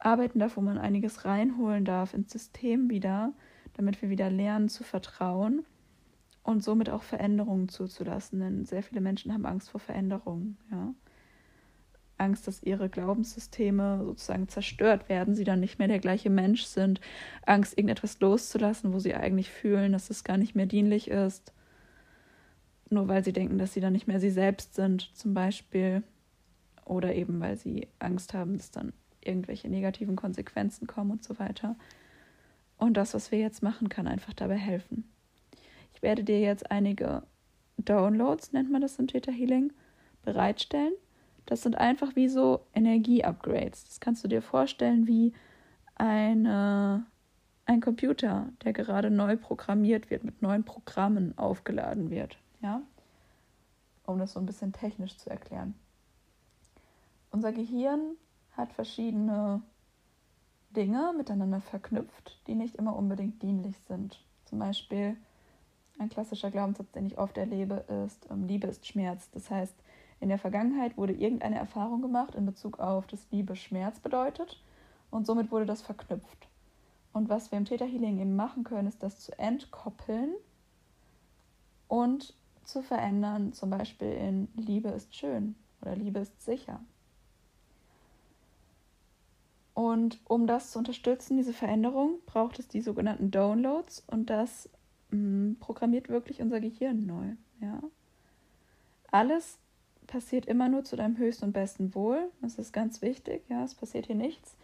arbeiten 0.00 0.38
darf, 0.38 0.56
wo 0.56 0.60
man 0.60 0.78
einiges 0.78 1.24
reinholen 1.24 1.84
darf 1.84 2.14
ins 2.14 2.32
System 2.32 2.90
wieder, 2.90 3.32
damit 3.74 4.00
wir 4.02 4.10
wieder 4.10 4.30
lernen 4.30 4.68
zu 4.68 4.82
vertrauen 4.82 5.64
und 6.42 6.62
somit 6.62 6.90
auch 6.90 7.02
Veränderungen 7.02 7.68
zuzulassen. 7.68 8.40
Denn 8.40 8.64
sehr 8.64 8.82
viele 8.82 9.00
Menschen 9.00 9.32
haben 9.32 9.46
Angst 9.46 9.70
vor 9.70 9.80
Veränderungen, 9.80 10.58
ja. 10.70 10.94
Angst, 12.16 12.46
dass 12.46 12.62
ihre 12.62 12.90
Glaubenssysteme 12.90 14.02
sozusagen 14.04 14.46
zerstört 14.46 15.08
werden, 15.08 15.34
sie 15.34 15.44
dann 15.44 15.60
nicht 15.60 15.78
mehr 15.78 15.88
der 15.88 16.00
gleiche 16.00 16.28
Mensch 16.28 16.64
sind, 16.64 17.00
Angst, 17.46 17.78
irgendetwas 17.78 18.20
loszulassen, 18.20 18.92
wo 18.92 18.98
sie 18.98 19.14
eigentlich 19.14 19.50
fühlen, 19.50 19.92
dass 19.92 20.10
es 20.10 20.22
gar 20.22 20.36
nicht 20.36 20.54
mehr 20.54 20.66
dienlich 20.66 21.08
ist, 21.08 21.54
nur 22.90 23.08
weil 23.08 23.24
sie 23.24 23.32
denken, 23.32 23.56
dass 23.56 23.72
sie 23.72 23.80
dann 23.80 23.94
nicht 23.94 24.06
mehr 24.06 24.20
sie 24.20 24.28
selbst 24.28 24.74
sind, 24.74 25.10
zum 25.14 25.32
Beispiel, 25.32 26.02
oder 26.84 27.14
eben 27.14 27.40
weil 27.40 27.56
sie 27.56 27.88
Angst 28.00 28.34
haben, 28.34 28.58
dass 28.58 28.70
dann 28.70 28.92
irgendwelche 29.24 29.68
negativen 29.68 30.16
Konsequenzen 30.16 30.86
kommen 30.86 31.10
und 31.10 31.24
so 31.24 31.38
weiter. 31.38 31.76
Und 32.78 32.96
das, 32.96 33.14
was 33.14 33.30
wir 33.30 33.38
jetzt 33.38 33.62
machen, 33.62 33.88
kann 33.88 34.06
einfach 34.06 34.32
dabei 34.32 34.56
helfen. 34.56 35.10
Ich 35.92 36.02
werde 36.02 36.24
dir 36.24 36.40
jetzt 36.40 36.70
einige 36.70 37.22
Downloads, 37.76 38.52
nennt 38.52 38.70
man 38.70 38.80
das 38.80 38.98
im 38.98 39.06
Theta 39.06 39.30
Healing, 39.30 39.72
bereitstellen. 40.22 40.92
Das 41.46 41.62
sind 41.62 41.76
einfach 41.76 42.16
wie 42.16 42.28
so 42.28 42.60
Energie-Upgrades. 42.74 43.84
Das 43.84 44.00
kannst 44.00 44.24
du 44.24 44.28
dir 44.28 44.42
vorstellen 44.42 45.06
wie 45.06 45.32
eine, 45.94 47.06
ein 47.66 47.80
Computer, 47.80 48.50
der 48.64 48.72
gerade 48.72 49.10
neu 49.10 49.36
programmiert 49.36 50.10
wird, 50.10 50.24
mit 50.24 50.42
neuen 50.42 50.64
Programmen 50.64 51.36
aufgeladen 51.36 52.10
wird. 52.10 52.38
Ja? 52.62 52.82
Um 54.06 54.18
das 54.18 54.32
so 54.32 54.40
ein 54.40 54.46
bisschen 54.46 54.72
technisch 54.72 55.16
zu 55.16 55.28
erklären. 55.28 55.74
Unser 57.30 57.52
Gehirn 57.52 58.16
hat 58.56 58.72
verschiedene 58.72 59.62
Dinge 60.70 61.12
miteinander 61.16 61.60
verknüpft, 61.60 62.38
die 62.46 62.54
nicht 62.54 62.76
immer 62.76 62.94
unbedingt 62.94 63.42
dienlich 63.42 63.76
sind. 63.88 64.22
Zum 64.44 64.58
Beispiel 64.58 65.16
ein 65.98 66.08
klassischer 66.08 66.50
Glaubenssatz, 66.50 66.90
den 66.92 67.06
ich 67.06 67.18
oft 67.18 67.36
erlebe, 67.36 67.84
ist, 68.04 68.26
ähm, 68.30 68.46
Liebe 68.46 68.66
ist 68.68 68.86
Schmerz. 68.86 69.30
Das 69.32 69.50
heißt, 69.50 69.74
in 70.20 70.28
der 70.28 70.38
Vergangenheit 70.38 70.96
wurde 70.96 71.12
irgendeine 71.12 71.58
Erfahrung 71.58 72.02
gemacht 72.02 72.34
in 72.34 72.46
Bezug 72.46 72.78
auf, 72.78 73.06
dass 73.06 73.30
Liebe 73.30 73.56
Schmerz 73.56 73.98
bedeutet 74.00 74.62
und 75.10 75.26
somit 75.26 75.50
wurde 75.50 75.66
das 75.66 75.82
verknüpft. 75.82 76.48
Und 77.12 77.28
was 77.28 77.50
wir 77.50 77.58
im 77.58 77.64
Theta 77.64 77.84
Healing 77.84 78.20
eben 78.20 78.36
machen 78.36 78.62
können, 78.64 78.86
ist 78.86 79.02
das 79.02 79.18
zu 79.18 79.36
entkoppeln 79.38 80.34
und 81.88 82.34
zu 82.64 82.82
verändern, 82.82 83.52
zum 83.52 83.70
Beispiel 83.70 84.12
in 84.12 84.48
Liebe 84.54 84.90
ist 84.90 85.14
schön 85.16 85.56
oder 85.82 85.96
Liebe 85.96 86.20
ist 86.20 86.40
sicher 86.42 86.80
und 89.74 90.20
um 90.24 90.46
das 90.46 90.72
zu 90.72 90.78
unterstützen, 90.78 91.36
diese 91.36 91.52
Veränderung, 91.52 92.18
braucht 92.26 92.58
es 92.58 92.68
die 92.68 92.80
sogenannten 92.80 93.30
Downloads 93.30 94.04
und 94.06 94.30
das 94.30 94.68
mh, 95.10 95.18
mm, 95.18 95.56
programmiert 95.60 96.08
wirklich 96.08 96.40
unser 96.40 96.60
Gehirn 96.60 97.06
neu. 97.06 97.34
Ja? 97.60 97.80
Alles 99.10 99.58
passiert 100.06 100.46
immer 100.46 100.68
nur 100.68 100.84
zu 100.84 100.96
deinem 100.96 101.16
höchsten 101.18 101.46
und 101.46 101.52
besten 101.52 101.94
Wohl. 101.94 102.30
Das 102.42 102.58
ist 102.58 102.72
ganz 102.72 103.00
wichtig. 103.00 103.44
Ja? 103.48 103.64
Es 103.64 103.74
passiert 103.74 104.06
hier 104.06 104.16
nichts, 104.16 104.56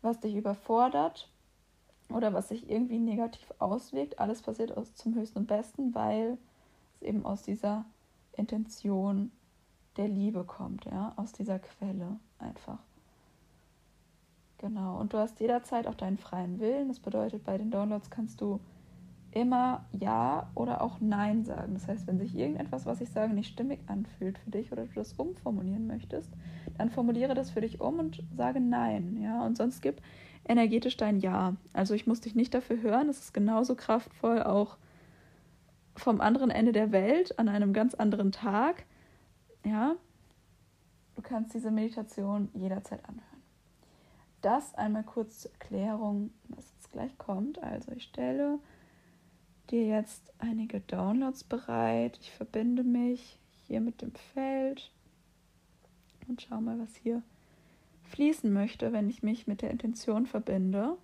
was 0.00 0.20
dich 0.20 0.34
überfordert 0.34 1.28
oder 2.08 2.32
was 2.32 2.48
sich 2.48 2.70
irgendwie 2.70 2.98
negativ 2.98 3.52
auswirkt. 3.58 4.18
Alles 4.18 4.42
passiert 4.42 4.76
aus, 4.76 4.94
zum 4.94 5.14
höchsten 5.14 5.40
und 5.40 5.46
besten, 5.46 5.94
weil 5.94 6.38
es 6.94 7.02
eben 7.02 7.24
aus 7.26 7.42
dieser 7.42 7.84
Intention 8.36 9.32
der 9.96 10.08
Liebe 10.08 10.44
kommt, 10.44 10.86
ja, 10.86 11.12
aus 11.16 11.32
dieser 11.32 11.58
Quelle 11.58 12.18
einfach. 12.38 12.78
Genau, 14.62 15.00
und 15.00 15.12
du 15.12 15.18
hast 15.18 15.40
jederzeit 15.40 15.86
auch 15.88 15.96
deinen 15.96 16.18
freien 16.18 16.60
Willen. 16.60 16.88
Das 16.88 17.00
bedeutet, 17.00 17.44
bei 17.44 17.58
den 17.58 17.70
Downloads 17.70 18.10
kannst 18.10 18.40
du 18.40 18.60
immer 19.32 19.84
Ja 19.92 20.50
oder 20.54 20.82
auch 20.82 21.00
Nein 21.00 21.44
sagen. 21.44 21.74
Das 21.74 21.88
heißt, 21.88 22.06
wenn 22.06 22.18
sich 22.18 22.36
irgendetwas, 22.36 22.86
was 22.86 23.00
ich 23.00 23.10
sage, 23.10 23.34
nicht 23.34 23.52
stimmig 23.52 23.80
anfühlt 23.88 24.38
für 24.38 24.50
dich 24.50 24.70
oder 24.70 24.84
du 24.84 24.92
das 24.94 25.14
umformulieren 25.14 25.88
möchtest, 25.88 26.30
dann 26.78 26.90
formuliere 26.90 27.34
das 27.34 27.50
für 27.50 27.60
dich 27.60 27.80
um 27.80 27.98
und 27.98 28.22
sage 28.36 28.60
Nein. 28.60 29.20
Ja, 29.20 29.44
und 29.44 29.56
sonst 29.56 29.82
gib 29.82 30.00
energetisch 30.46 30.96
dein 30.96 31.18
Ja. 31.18 31.56
Also 31.72 31.94
ich 31.94 32.06
muss 32.06 32.20
dich 32.20 32.36
nicht 32.36 32.54
dafür 32.54 32.80
hören. 32.82 33.08
Es 33.08 33.18
ist 33.18 33.34
genauso 33.34 33.74
kraftvoll 33.74 34.42
auch 34.42 34.76
vom 35.96 36.20
anderen 36.20 36.50
Ende 36.50 36.72
der 36.72 36.92
Welt 36.92 37.38
an 37.38 37.48
einem 37.48 37.72
ganz 37.72 37.94
anderen 37.94 38.30
Tag. 38.30 38.84
Ja, 39.64 39.96
du 41.16 41.22
Du 41.22 41.28
kannst 41.28 41.54
diese 41.54 41.70
Meditation 41.70 42.48
jederzeit 42.52 43.00
anhören. 43.08 43.31
Das 44.42 44.74
einmal 44.74 45.04
kurz 45.04 45.40
zur 45.40 45.52
Erklärung, 45.52 46.30
was 46.48 46.70
jetzt 46.74 46.92
gleich 46.92 47.16
kommt. 47.16 47.62
Also 47.62 47.92
ich 47.92 48.02
stelle 48.02 48.58
dir 49.70 49.86
jetzt 49.86 50.32
einige 50.38 50.80
Downloads 50.80 51.44
bereit. 51.44 52.18
Ich 52.20 52.32
verbinde 52.32 52.82
mich 52.82 53.38
hier 53.66 53.80
mit 53.80 54.02
dem 54.02 54.12
Feld 54.34 54.90
und 56.28 56.42
schau 56.42 56.60
mal, 56.60 56.78
was 56.78 56.94
hier 56.96 57.22
fließen 58.10 58.52
möchte, 58.52 58.92
wenn 58.92 59.08
ich 59.08 59.22
mich 59.22 59.46
mit 59.46 59.62
der 59.62 59.70
Intention 59.70 60.26
verbinde. 60.26 60.98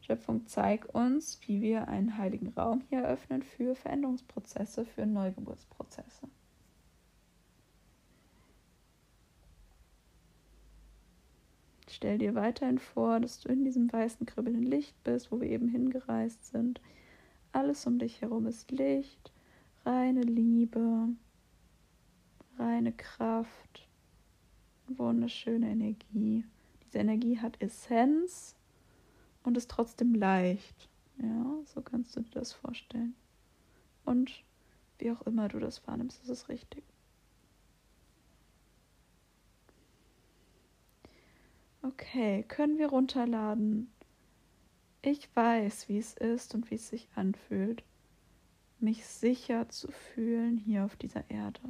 Schöpfung, 0.00 0.46
zeig 0.46 0.94
uns, 0.94 1.40
wie 1.46 1.62
wir 1.62 1.88
einen 1.88 2.18
heiligen 2.18 2.48
Raum 2.48 2.82
hier 2.88 3.00
eröffnen 3.00 3.42
für 3.42 3.74
Veränderungsprozesse, 3.74 4.84
für 4.84 5.06
Neugeburtsprozesse. 5.06 6.28
Stell 11.96 12.18
dir 12.18 12.34
weiterhin 12.34 12.78
vor, 12.78 13.20
dass 13.20 13.40
du 13.40 13.48
in 13.48 13.64
diesem 13.64 13.90
weißen, 13.90 14.26
kribbelnden 14.26 14.64
Licht 14.64 15.02
bist, 15.02 15.32
wo 15.32 15.40
wir 15.40 15.48
eben 15.48 15.66
hingereist 15.66 16.44
sind. 16.44 16.78
Alles 17.52 17.86
um 17.86 17.98
dich 17.98 18.20
herum 18.20 18.46
ist 18.46 18.70
Licht, 18.70 19.32
reine 19.86 20.20
Liebe, 20.20 21.08
reine 22.58 22.92
Kraft, 22.92 23.88
wunderschöne 24.88 25.70
Energie. 25.70 26.44
Diese 26.84 26.98
Energie 26.98 27.38
hat 27.38 27.62
Essenz 27.62 28.56
und 29.42 29.56
ist 29.56 29.70
trotzdem 29.70 30.14
leicht. 30.14 30.90
Ja, 31.16 31.46
so 31.64 31.80
kannst 31.80 32.14
du 32.14 32.20
dir 32.20 32.28
das 32.28 32.52
vorstellen. 32.52 33.14
Und 34.04 34.44
wie 34.98 35.12
auch 35.12 35.22
immer 35.22 35.48
du 35.48 35.60
das 35.60 35.86
wahrnimmst, 35.86 36.22
ist 36.22 36.28
es 36.28 36.50
richtig. 36.50 36.84
Okay, 41.86 42.44
können 42.48 42.78
wir 42.78 42.88
runterladen. 42.88 43.92
Ich 45.02 45.28
weiß, 45.36 45.88
wie 45.88 45.98
es 45.98 46.14
ist 46.14 46.52
und 46.56 46.68
wie 46.68 46.74
es 46.74 46.88
sich 46.88 47.08
anfühlt, 47.14 47.84
mich 48.80 49.06
sicher 49.06 49.68
zu 49.68 49.92
fühlen 49.92 50.56
hier 50.56 50.84
auf 50.84 50.96
dieser 50.96 51.30
Erde. 51.30 51.60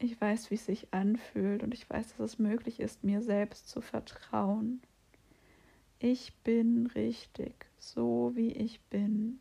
Ich 0.00 0.20
weiß, 0.20 0.50
wie 0.50 0.56
es 0.56 0.66
sich 0.66 0.92
anfühlt 0.92 1.62
und 1.62 1.74
ich 1.74 1.88
weiß, 1.88 2.16
dass 2.16 2.32
es 2.32 2.38
möglich 2.40 2.80
ist, 2.80 3.04
mir 3.04 3.22
selbst 3.22 3.68
zu 3.68 3.80
vertrauen. 3.80 4.82
Ich 6.00 6.34
bin 6.38 6.88
richtig, 6.88 7.66
so 7.78 8.32
wie 8.34 8.50
ich 8.50 8.80
bin. 8.86 9.38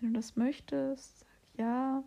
Wenn 0.00 0.08
du 0.08 0.18
das 0.18 0.34
möchtest, 0.34 1.20
sag 1.20 1.28
ja. 1.58 2.02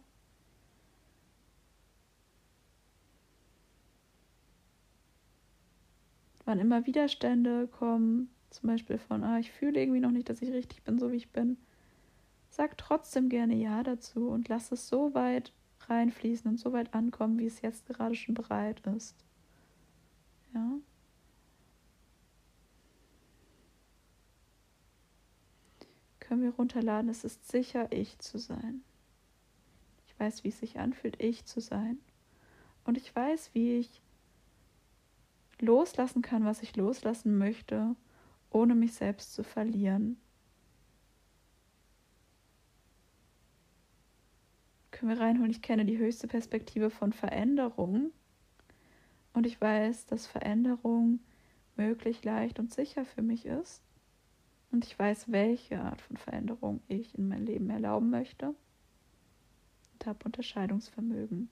Wann 6.45 6.59
immer 6.59 6.85
Widerstände 6.85 7.67
kommen, 7.67 8.29
zum 8.51 8.67
Beispiel 8.69 8.97
von, 8.97 9.23
ah, 9.23 9.39
ich 9.39 9.51
fühle 9.51 9.79
irgendwie 9.79 9.99
noch 9.99 10.11
nicht, 10.11 10.29
dass 10.29 10.41
ich 10.41 10.51
richtig 10.51 10.83
bin, 10.83 10.99
so 10.99 11.11
wie 11.11 11.17
ich 11.17 11.29
bin, 11.31 11.57
sag 12.49 12.77
trotzdem 12.77 13.29
gerne 13.29 13.55
Ja 13.55 13.83
dazu 13.83 14.29
und 14.29 14.47
lass 14.47 14.71
es 14.71 14.87
so 14.87 15.13
weit 15.13 15.51
reinfließen 15.89 16.49
und 16.49 16.57
so 16.57 16.71
weit 16.71 16.93
ankommen, 16.93 17.39
wie 17.39 17.45
es 17.47 17.61
jetzt 17.61 17.85
gerade 17.87 18.15
schon 18.15 18.35
bereit 18.35 18.81
ist. 18.95 19.15
Ja. 20.53 20.79
Können 26.19 26.41
wir 26.41 26.51
runterladen, 26.51 27.09
es 27.09 27.23
ist 27.23 27.47
sicher, 27.51 27.91
ich 27.91 28.17
zu 28.19 28.39
sein. 28.39 28.81
Ich 30.07 30.19
weiß, 30.19 30.43
wie 30.43 30.49
es 30.49 30.59
sich 30.59 30.79
anfühlt, 30.79 31.21
ich 31.21 31.45
zu 31.45 31.59
sein. 31.59 31.99
Und 32.85 32.97
ich 32.97 33.15
weiß, 33.15 33.51
wie 33.53 33.77
ich 33.77 34.01
loslassen 35.59 36.21
kann, 36.21 36.45
was 36.45 36.61
ich 36.61 36.75
loslassen 36.75 37.37
möchte, 37.37 37.95
ohne 38.49 38.75
mich 38.75 38.93
selbst 38.93 39.33
zu 39.33 39.43
verlieren. 39.43 40.17
Können 44.91 45.11
wir 45.11 45.19
reinholen, 45.19 45.51
ich 45.51 45.61
kenne 45.61 45.85
die 45.85 45.97
höchste 45.97 46.27
Perspektive 46.27 46.89
von 46.89 47.11
Veränderung 47.11 48.11
und 49.33 49.45
ich 49.45 49.59
weiß, 49.59 50.05
dass 50.05 50.25
Veränderung 50.25 51.19
möglich, 51.75 52.23
leicht 52.23 52.59
und 52.59 52.73
sicher 52.73 53.05
für 53.05 53.21
mich 53.21 53.45
ist. 53.45 53.81
Und 54.71 54.85
ich 54.85 54.97
weiß, 54.97 55.31
welche 55.31 55.79
Art 55.79 56.01
von 56.01 56.17
Veränderung 56.17 56.81
ich 56.87 57.17
in 57.17 57.27
mein 57.27 57.45
Leben 57.45 57.69
erlauben 57.69 58.09
möchte 58.09 58.55
und 59.93 60.05
habe 60.05 60.25
Unterscheidungsvermögen. 60.25 61.49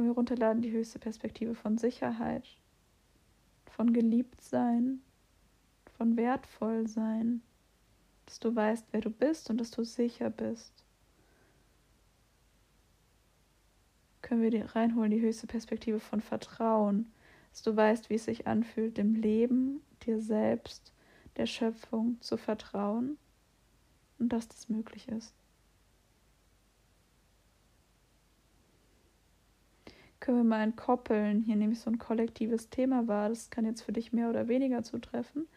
Können 0.00 0.12
wir 0.12 0.16
runterladen 0.16 0.62
die 0.62 0.72
höchste 0.72 0.98
Perspektive 0.98 1.54
von 1.54 1.76
Sicherheit, 1.76 2.48
von 3.66 3.92
Geliebtsein, 3.92 5.02
von 5.98 6.16
wertvoll 6.16 6.88
sein, 6.88 7.42
dass 8.24 8.40
du 8.40 8.56
weißt, 8.56 8.86
wer 8.92 9.02
du 9.02 9.10
bist 9.10 9.50
und 9.50 9.58
dass 9.58 9.70
du 9.70 9.84
sicher 9.84 10.30
bist. 10.30 10.72
Können 14.22 14.40
wir 14.40 14.50
dir 14.50 14.74
reinholen 14.74 15.10
die 15.10 15.20
höchste 15.20 15.46
Perspektive 15.46 16.00
von 16.00 16.22
Vertrauen, 16.22 17.12
dass 17.50 17.60
du 17.60 17.76
weißt, 17.76 18.08
wie 18.08 18.14
es 18.14 18.24
sich 18.24 18.46
anfühlt, 18.46 18.96
dem 18.96 19.14
Leben, 19.14 19.82
dir 20.06 20.18
selbst, 20.22 20.94
der 21.36 21.44
Schöpfung 21.44 22.18
zu 22.22 22.38
vertrauen 22.38 23.18
und 24.18 24.30
dass 24.30 24.48
das 24.48 24.70
möglich 24.70 25.08
ist. 25.08 25.39
Können 30.20 30.36
wir 30.36 30.44
mal 30.44 30.62
entkoppeln. 30.62 31.42
Hier 31.42 31.56
nehme 31.56 31.72
ich 31.72 31.80
so 31.80 31.90
ein 31.90 31.98
kollektives 31.98 32.68
Thema 32.68 33.08
wahr. 33.08 33.30
Das 33.30 33.50
kann 33.50 33.64
jetzt 33.64 33.82
für 33.82 33.92
dich 33.92 34.12
mehr 34.12 34.28
oder 34.28 34.48
weniger 34.48 34.82
zutreffen. 34.82 35.48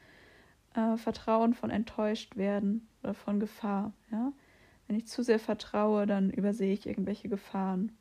Äh, 0.73 0.97
Vertrauen 0.97 1.53
von 1.53 1.69
enttäuscht 1.69 2.37
werden 2.37 2.87
oder 3.03 3.13
von 3.13 3.39
Gefahr. 3.39 3.93
Ja? 4.11 4.31
Wenn 4.87 4.95
ich 4.95 5.07
zu 5.07 5.21
sehr 5.21 5.39
vertraue, 5.39 6.05
dann 6.05 6.31
übersehe 6.31 6.73
ich 6.73 6.87
irgendwelche 6.87 7.27
Gefahren. 7.27 7.91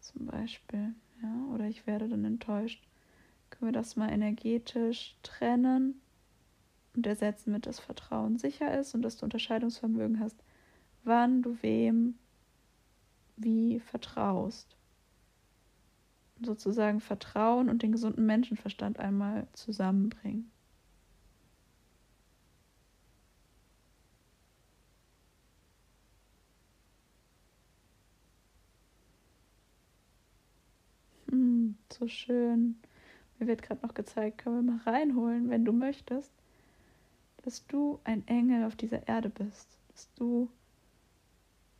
Zum 0.00 0.26
Beispiel. 0.26 0.94
Ja? 1.22 1.52
Oder 1.52 1.66
ich 1.66 1.86
werde 1.86 2.08
dann 2.08 2.24
enttäuscht. 2.24 2.86
Können 3.50 3.72
wir 3.72 3.80
das 3.80 3.96
mal 3.96 4.10
energetisch 4.10 5.16
trennen 5.22 6.00
und 6.94 7.06
ersetzen 7.06 7.52
mit, 7.52 7.66
dass 7.66 7.80
Vertrauen 7.80 8.38
sicher 8.38 8.78
ist 8.78 8.94
und 8.94 9.02
dass 9.02 9.16
du 9.16 9.24
Unterscheidungsvermögen 9.24 10.20
hast, 10.20 10.36
wann 11.02 11.42
du 11.42 11.56
wem 11.62 12.14
wie 13.36 13.80
vertraust 13.80 14.76
sozusagen 16.44 17.00
Vertrauen 17.00 17.68
und 17.68 17.82
den 17.82 17.92
gesunden 17.92 18.26
Menschenverstand 18.26 18.98
einmal 18.98 19.46
zusammenbringen. 19.52 20.50
Hm, 31.30 31.76
so 31.92 32.08
schön. 32.08 32.76
Mir 33.38 33.46
wird 33.48 33.62
gerade 33.62 33.86
noch 33.86 33.94
gezeigt, 33.94 34.38
können 34.38 34.66
wir 34.66 34.72
mal 34.74 34.80
reinholen, 34.84 35.50
wenn 35.50 35.64
du 35.64 35.72
möchtest, 35.72 36.32
dass 37.44 37.66
du 37.66 38.00
ein 38.04 38.26
Engel 38.26 38.64
auf 38.64 38.76
dieser 38.76 39.06
Erde 39.08 39.30
bist, 39.30 39.78
dass 39.88 40.12
du 40.14 40.50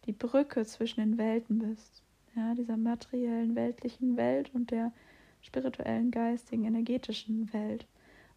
die 0.07 0.13
Brücke 0.13 0.65
zwischen 0.65 1.01
den 1.01 1.19
Welten 1.19 1.59
bist 1.59 2.04
ja, 2.37 2.55
dieser 2.55 2.77
materiellen, 2.77 3.55
weltlichen 3.55 4.17
Welt 4.17 4.51
und 4.55 4.71
der 4.71 4.93
spirituellen, 5.41 6.11
geistigen, 6.11 6.65
energetischen 6.65 7.53
Welt. 7.53 7.87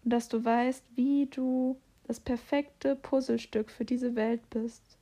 Und 0.03 0.11
dass 0.11 0.27
du 0.27 0.43
weißt, 0.43 0.83
wie 0.95 1.25
du 1.27 1.77
das 2.05 2.19
perfekte 2.19 2.95
Puzzlestück 2.95 3.69
für 3.69 3.85
diese 3.85 4.15
Welt 4.15 4.49
bist. 4.49 4.97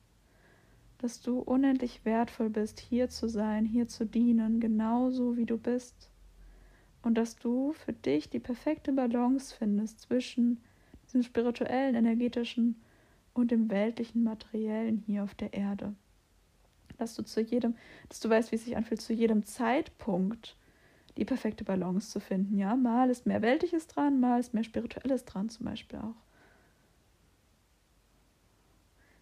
Dass 0.98 1.20
du 1.20 1.40
unendlich 1.40 2.04
wertvoll 2.04 2.50
bist, 2.50 2.80
hier 2.80 3.08
zu 3.10 3.28
sein, 3.28 3.66
hier 3.66 3.86
zu 3.86 4.06
dienen, 4.06 4.60
genauso 4.60 5.36
wie 5.36 5.46
du 5.46 5.58
bist. 5.58 6.10
Und 7.02 7.14
dass 7.14 7.36
du 7.36 7.72
für 7.72 7.92
dich 7.92 8.30
die 8.30 8.40
perfekte 8.40 8.92
Balance 8.92 9.54
findest 9.54 10.00
zwischen 10.00 10.60
diesem 11.04 11.22
spirituellen, 11.22 11.94
energetischen 11.94 12.80
und 13.34 13.50
dem 13.50 13.70
weltlichen, 13.70 14.24
materiellen 14.24 15.04
hier 15.06 15.22
auf 15.22 15.34
der 15.34 15.52
Erde 15.52 15.94
dass 16.98 17.14
du 17.14 17.22
zu 17.22 17.40
jedem, 17.40 17.74
dass 18.08 18.20
du 18.20 18.28
weißt, 18.28 18.52
wie 18.52 18.56
es 18.56 18.64
sich 18.64 18.76
anfühlt, 18.76 19.00
zu 19.00 19.12
jedem 19.12 19.44
Zeitpunkt 19.44 20.56
die 21.16 21.24
perfekte 21.24 21.64
Balance 21.64 22.10
zu 22.10 22.20
finden. 22.20 22.58
Ja, 22.58 22.76
mal 22.76 23.10
ist 23.10 23.26
mehr 23.26 23.42
Weltliches 23.42 23.86
dran, 23.86 24.20
mal 24.20 24.40
ist 24.40 24.54
mehr 24.54 24.64
Spirituelles 24.64 25.24
dran, 25.24 25.48
zum 25.48 25.66
Beispiel 25.66 25.98
auch. 25.98 26.14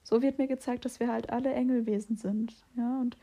So 0.02 0.20
wird 0.20 0.38
mir 0.38 0.48
gezeigt, 0.48 0.84
dass 0.84 1.00
wir 1.00 1.10
halt 1.10 1.30
alle 1.30 1.52
Engelwesen 1.52 2.16
sind. 2.16 2.54
Ja, 2.76 3.00
und 3.00 3.16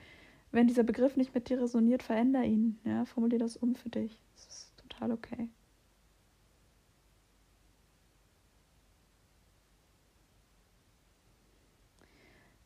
wenn 0.52 0.68
dieser 0.68 0.84
Begriff 0.84 1.16
nicht 1.16 1.34
mit 1.34 1.50
dir 1.50 1.62
resoniert, 1.62 2.04
veränder 2.04 2.44
ihn. 2.44 2.80
Ja, 2.84 3.06
formulier 3.06 3.40
das 3.40 3.56
um 3.56 3.76
für 3.76 3.90
dich. 3.90 4.20
Das 4.36 4.48
ist 4.48 4.78
total 4.78 5.12
okay. 5.12 5.50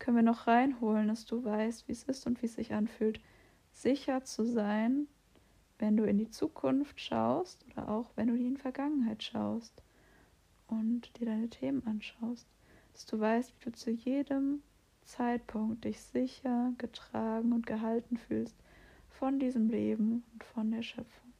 Können 0.06 0.18
wir 0.18 0.24
noch 0.24 0.46
reinholen, 0.46 1.08
dass 1.08 1.26
du 1.26 1.44
weißt, 1.44 1.88
wie 1.88 1.94
es 1.94 2.04
ist 2.04 2.28
und 2.28 2.40
wie 2.44 2.46
es 2.46 2.54
sich 2.54 2.74
anfühlt, 2.74 3.20
sicher 3.72 4.24
zu 4.24 4.46
sein, 4.46 5.08
wenn 5.80 5.98
du 5.98 6.04
in 6.04 6.20
die 6.20 6.30
Zukunft 6.30 7.02
schaust 7.02 7.66
oder 7.72 7.90
auch 7.90 8.12
wenn 8.16 8.28
du 8.28 8.36
in 8.36 8.54
die 8.54 8.62
Vergangenheit 8.62 9.24
schaust 9.24 9.82
und 10.68 11.18
dir 11.18 11.26
deine 11.26 11.50
Themen 11.50 11.84
anschaust, 11.88 12.48
dass 12.94 13.08
du 13.08 13.20
weißt, 13.20 13.52
wie 13.58 13.64
du 13.64 13.72
zu 13.72 13.90
jedem 13.90 14.62
Zeitpunkt 15.02 15.86
dich 15.86 16.00
sicher, 16.00 16.72
getragen 16.78 17.52
und 17.52 17.66
gehalten 17.66 18.18
fühlst 18.18 18.56
von 19.10 19.40
diesem 19.40 19.70
Leben 19.70 20.24
und 20.34 20.44
von 20.44 20.70
der 20.70 20.84
Schöpfung. 20.84 21.34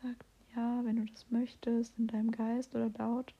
Sag 0.00 0.24
ja, 0.54 0.84
wenn 0.84 0.94
du 0.94 1.06
das 1.06 1.28
möchtest, 1.28 1.98
in 1.98 2.06
deinem 2.06 2.30
Geist 2.30 2.72
oder 2.76 2.88
laut. 2.96 3.34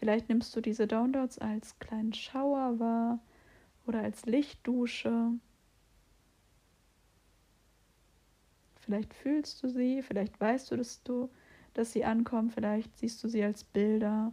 Vielleicht 0.00 0.30
nimmst 0.30 0.56
du 0.56 0.62
diese 0.62 0.86
Downloads 0.86 1.38
als 1.40 1.78
kleinen 1.78 2.14
Schauer 2.14 2.80
wahr 2.80 3.18
oder 3.86 4.00
als 4.00 4.24
Lichtdusche. 4.24 5.32
Vielleicht 8.76 9.12
fühlst 9.12 9.62
du 9.62 9.68
sie, 9.68 10.02
vielleicht 10.02 10.40
weißt 10.40 10.70
du, 10.70 10.78
dass 10.78 11.02
du, 11.02 11.28
dass 11.74 11.92
sie 11.92 12.06
ankommen, 12.06 12.48
vielleicht 12.48 12.96
siehst 12.96 13.22
du 13.22 13.28
sie 13.28 13.44
als 13.44 13.62
Bilder, 13.62 14.32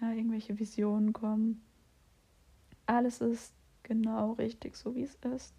ja, 0.00 0.12
irgendwelche 0.12 0.60
Visionen 0.60 1.12
kommen. 1.12 1.64
Alles 2.86 3.20
ist 3.20 3.52
genau 3.82 4.34
richtig, 4.34 4.76
so 4.76 4.94
wie 4.94 5.02
es 5.02 5.16
ist. 5.34 5.56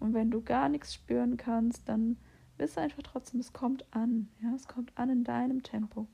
Und 0.00 0.12
wenn 0.12 0.30
du 0.30 0.42
gar 0.42 0.68
nichts 0.68 0.92
spüren 0.92 1.38
kannst, 1.38 1.88
dann 1.88 2.18
wisse 2.58 2.82
einfach 2.82 3.02
trotzdem, 3.04 3.40
es 3.40 3.54
kommt 3.54 3.86
an. 3.94 4.28
Ja, 4.42 4.54
es 4.54 4.68
kommt 4.68 4.92
an 4.98 5.08
in 5.08 5.24
deinem 5.24 5.62
Tempo. 5.62 6.08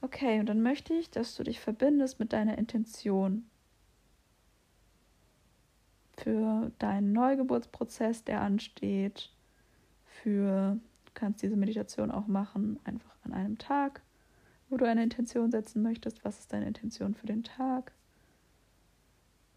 Okay, 0.00 0.38
und 0.38 0.46
dann 0.46 0.62
möchte 0.62 0.94
ich, 0.94 1.10
dass 1.10 1.34
du 1.34 1.42
dich 1.42 1.60
verbindest 1.60 2.20
mit 2.20 2.32
deiner 2.32 2.56
Intention 2.56 3.48
für 6.18 6.72
deinen 6.78 7.12
Neugeburtsprozess, 7.12 8.24
der 8.24 8.40
ansteht. 8.40 9.30
Für, 10.04 10.78
du 11.04 11.12
kannst 11.14 11.42
diese 11.42 11.56
Meditation 11.56 12.10
auch 12.10 12.26
machen, 12.26 12.78
einfach 12.84 13.14
an 13.24 13.32
einem 13.32 13.58
Tag, 13.58 14.02
wo 14.68 14.76
du 14.76 14.86
eine 14.86 15.02
Intention 15.02 15.50
setzen 15.50 15.82
möchtest. 15.82 16.24
Was 16.24 16.40
ist 16.40 16.52
deine 16.52 16.66
Intention 16.66 17.14
für 17.14 17.26
den 17.26 17.44
Tag? 17.44 17.92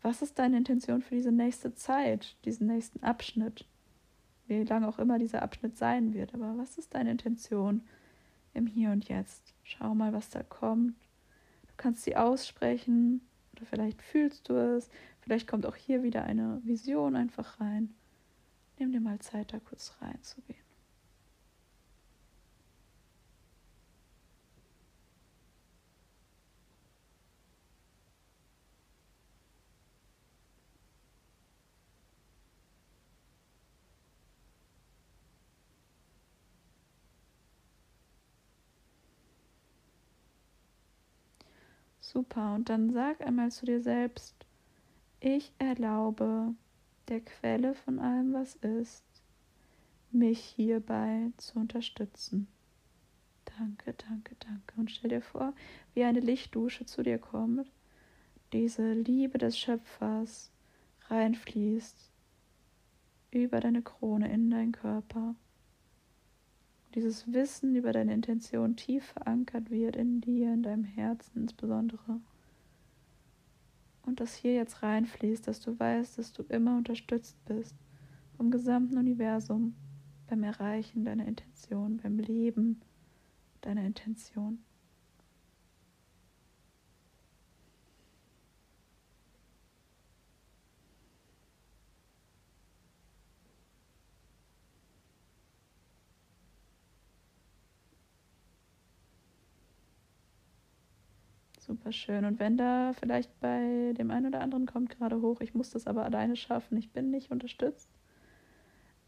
Was 0.01 0.21
ist 0.21 0.39
deine 0.39 0.58
Intention 0.58 1.01
für 1.01 1.15
diese 1.15 1.32
nächste 1.32 1.75
Zeit, 1.75 2.36
diesen 2.45 2.67
nächsten 2.67 3.04
Abschnitt? 3.04 3.65
Wie 4.47 4.63
lange 4.63 4.88
auch 4.88 4.99
immer 4.99 5.19
dieser 5.19 5.43
Abschnitt 5.43 5.77
sein 5.77 6.13
wird, 6.13 6.34
aber 6.34 6.58
was 6.58 6.77
ist 6.77 6.95
deine 6.95 7.12
Intention 7.12 7.84
im 8.53 8.67
Hier 8.67 8.91
und 8.91 9.07
Jetzt? 9.07 9.53
Schau 9.63 9.93
mal, 9.95 10.13
was 10.13 10.29
da 10.29 10.43
kommt. 10.43 10.95
Du 11.67 11.73
kannst 11.77 12.03
sie 12.03 12.15
aussprechen 12.15 13.21
oder 13.55 13.65
vielleicht 13.65 14.01
fühlst 14.01 14.49
du 14.49 14.53
es. 14.53 14.89
Vielleicht 15.21 15.47
kommt 15.47 15.65
auch 15.65 15.75
hier 15.75 16.03
wieder 16.03 16.23
eine 16.23 16.61
Vision 16.63 17.15
einfach 17.15 17.59
rein. 17.59 17.93
Nimm 18.79 18.91
dir 18.91 19.01
mal 19.01 19.19
Zeit, 19.19 19.53
da 19.53 19.59
kurz 19.59 19.93
reinzugehen. 20.01 20.70
Super. 42.12 42.56
Und 42.56 42.69
dann 42.69 42.91
sag 42.91 43.21
einmal 43.21 43.52
zu 43.52 43.65
dir 43.65 43.82
selbst, 43.82 44.36
ich 45.21 45.54
erlaube 45.60 46.54
der 47.08 47.21
Quelle 47.21 47.74
von 47.74 48.00
allem, 48.00 48.34
was 48.34 48.56
ist, 48.56 49.06
mich 50.12 50.39
hierbei 50.39 51.32
zu 51.38 51.60
unterstützen. 51.60 52.47
Danke, 53.58 53.93
danke, 53.93 54.36
danke. 54.39 54.74
Und 54.76 54.91
stell 54.91 55.10
dir 55.10 55.21
vor, 55.21 55.54
wie 55.93 56.04
eine 56.04 56.19
Lichtdusche 56.19 56.86
zu 56.86 57.02
dir 57.02 57.17
kommt, 57.17 57.71
diese 58.52 58.91
Liebe 58.91 59.38
des 59.38 59.58
Schöpfers 59.58 60.52
reinfließt 61.08 62.12
über 63.32 63.62
deine 63.62 63.82
Krone 63.82 64.30
in 64.34 64.50
deinen 64.50 64.74
Körper 64.74 65.36
dieses 66.95 67.32
Wissen 67.32 67.75
über 67.75 67.91
deine 67.91 68.13
Intention 68.13 68.75
tief 68.75 69.06
verankert 69.06 69.69
wird 69.69 69.95
in 69.95 70.21
dir, 70.21 70.54
in 70.54 70.63
deinem 70.63 70.84
Herzen 70.84 71.41
insbesondere. 71.41 72.19
Und 74.04 74.19
das 74.19 74.36
hier 74.36 74.54
jetzt 74.54 74.84
reinfließt, 74.84 75.47
dass 75.47 75.62
du 75.62 75.80
weißt, 75.80 76.17
dass 76.17 76.34
du 76.34 76.43
immer 76.43 76.77
unterstützt 76.77 77.38
bist 77.45 77.75
vom 78.36 78.51
gesamten 78.51 78.97
Universum 78.97 79.75
beim 80.27 80.43
Erreichen 80.43 81.06
deiner 81.06 81.27
Intention, 81.27 81.97
beim 81.97 82.17
Leben 82.17 82.82
deiner 83.62 83.84
Intention. 83.84 84.60
Super 101.81 101.93
schön. 101.93 102.25
Und 102.25 102.39
wenn 102.39 102.57
da 102.57 102.93
vielleicht 102.93 103.39
bei 103.39 103.93
dem 103.97 104.11
einen 104.11 104.27
oder 104.27 104.41
anderen 104.41 104.67
kommt 104.67 104.91
gerade 104.91 105.19
hoch, 105.19 105.41
ich 105.41 105.55
muss 105.55 105.71
das 105.71 105.87
aber 105.87 106.05
alleine 106.05 106.35
schaffen, 106.35 106.77
ich 106.77 106.91
bin 106.91 107.09
nicht 107.09 107.31
unterstützt. 107.31 107.89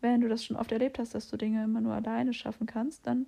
Wenn 0.02 0.22
du 0.22 0.28
das 0.28 0.44
schon 0.44 0.58
oft 0.58 0.72
erlebt 0.72 0.98
hast, 0.98 1.14
dass 1.14 1.30
du 1.30 1.38
Dinge 1.38 1.64
immer 1.64 1.82
nur 1.82 1.94
alleine 1.94 2.34
schaffen 2.34 2.66
kannst, 2.66 3.06
dann 3.06 3.28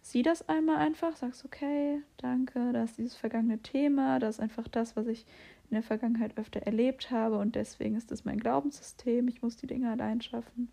sieh 0.00 0.22
das 0.22 0.48
einmal 0.48 0.78
einfach, 0.78 1.14
sagst, 1.14 1.44
okay, 1.44 2.02
danke, 2.16 2.72
da 2.72 2.82
ist 2.82 2.98
dieses 2.98 3.14
vergangene 3.14 3.60
Thema, 3.60 4.18
das 4.18 4.36
ist 4.36 4.40
einfach 4.40 4.66
das, 4.66 4.96
was 4.96 5.06
ich 5.06 5.26
in 5.70 5.74
der 5.74 5.84
Vergangenheit 5.84 6.36
öfter 6.36 6.60
erlebt 6.62 7.12
habe 7.12 7.38
und 7.38 7.54
deswegen 7.54 7.94
ist 7.94 8.10
das 8.10 8.24
mein 8.24 8.40
Glaubenssystem, 8.40 9.28
ich 9.28 9.42
muss 9.42 9.56
die 9.56 9.68
Dinge 9.68 9.92
allein 9.92 10.20
schaffen. 10.20 10.72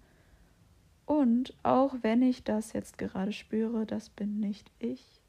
Und 1.05 1.53
auch 1.61 1.93
wenn 2.01 2.23
ich 2.23 2.43
das 2.43 2.73
jetzt 2.73 2.97
gerade 2.97 3.33
spüre, 3.33 3.85
das 3.85 4.09
bin 4.09 4.39
nicht 4.39 4.71
ich. 4.79 5.20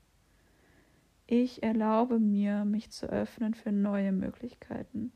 Ich 1.27 1.63
erlaube 1.63 2.19
mir, 2.19 2.65
mich 2.65 2.91
zu 2.91 3.07
öffnen 3.07 3.55
für 3.55 3.73
neue 3.73 4.13
Möglichkeiten. 4.13 5.13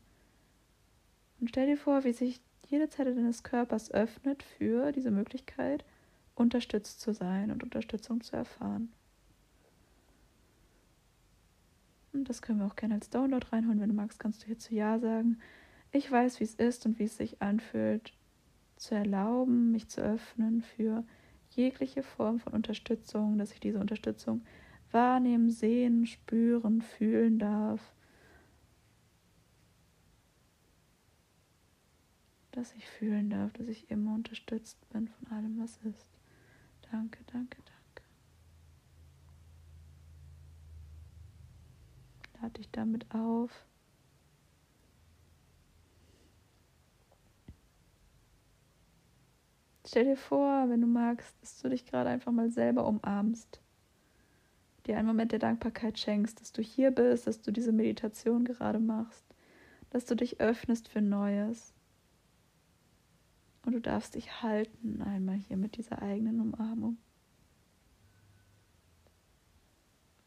Und 1.39 1.49
stell 1.49 1.67
dir 1.67 1.77
vor, 1.77 2.03
wie 2.03 2.13
sich 2.13 2.41
jede 2.65 2.89
Zelle 2.89 3.13
deines 3.13 3.43
Körpers 3.43 3.91
öffnet 3.91 4.43
für 4.43 4.91
diese 4.91 5.11
Möglichkeit, 5.11 5.85
unterstützt 6.35 7.01
zu 7.01 7.13
sein 7.13 7.51
und 7.51 7.63
Unterstützung 7.63 8.21
zu 8.21 8.35
erfahren. 8.35 8.91
Und 12.13 12.29
das 12.29 12.41
können 12.41 12.59
wir 12.59 12.65
auch 12.65 12.75
gerne 12.75 12.95
als 12.95 13.09
Download 13.09 13.45
reinholen. 13.51 13.79
Wenn 13.79 13.89
du 13.89 13.95
magst, 13.95 14.19
kannst 14.19 14.41
du 14.41 14.47
hierzu 14.47 14.73
Ja 14.73 14.99
sagen. 14.99 15.39
Ich 15.91 16.11
weiß, 16.11 16.39
wie 16.39 16.43
es 16.43 16.55
ist 16.55 16.85
und 16.85 16.99
wie 16.99 17.05
es 17.05 17.17
sich 17.17 17.41
anfühlt, 17.41 18.13
zu 18.75 18.95
erlauben, 18.95 19.71
mich 19.71 19.87
zu 19.87 20.01
öffnen 20.01 20.61
für 20.61 21.03
jegliche 21.51 22.03
Form 22.03 22.39
von 22.39 22.53
Unterstützung, 22.53 23.37
dass 23.37 23.51
ich 23.51 23.59
diese 23.59 23.79
Unterstützung 23.79 24.41
wahrnehmen, 24.91 25.49
sehen, 25.49 26.05
spüren, 26.05 26.81
fühlen 26.81 27.39
darf. 27.39 27.93
Dass 32.51 32.73
ich 32.73 32.87
fühlen 32.87 33.29
darf, 33.29 33.53
dass 33.53 33.67
ich 33.67 33.89
immer 33.91 34.15
unterstützt 34.15 34.77
bin 34.89 35.07
von 35.07 35.27
allem, 35.31 35.59
was 35.59 35.77
ist. 35.77 36.09
Danke, 36.91 37.19
danke, 37.27 37.57
danke. 37.57 38.03
Lade 42.41 42.53
dich 42.53 42.71
damit 42.71 43.13
auf. 43.13 43.65
Stell 49.85 50.03
dir 50.03 50.17
vor, 50.17 50.69
wenn 50.69 50.81
du 50.81 50.87
magst, 50.87 51.41
dass 51.41 51.61
du 51.61 51.69
dich 51.69 51.85
gerade 51.85 52.09
einfach 52.09 52.31
mal 52.31 52.51
selber 52.51 52.85
umarmst 52.85 53.61
dir 54.87 54.97
einen 54.97 55.07
Moment 55.07 55.31
der 55.31 55.39
Dankbarkeit 55.39 55.99
schenkst, 55.99 56.39
dass 56.41 56.51
du 56.51 56.61
hier 56.61 56.91
bist, 56.91 57.27
dass 57.27 57.41
du 57.41 57.51
diese 57.51 57.71
Meditation 57.71 58.45
gerade 58.45 58.79
machst, 58.79 59.25
dass 59.89 60.05
du 60.05 60.15
dich 60.15 60.39
öffnest 60.39 60.87
für 60.87 61.01
Neues. 61.01 61.73
Und 63.65 63.73
du 63.73 63.81
darfst 63.81 64.15
dich 64.15 64.41
halten 64.41 65.01
einmal 65.01 65.35
hier 65.35 65.57
mit 65.57 65.77
dieser 65.77 66.01
eigenen 66.01 66.39
Umarmung. 66.39 66.97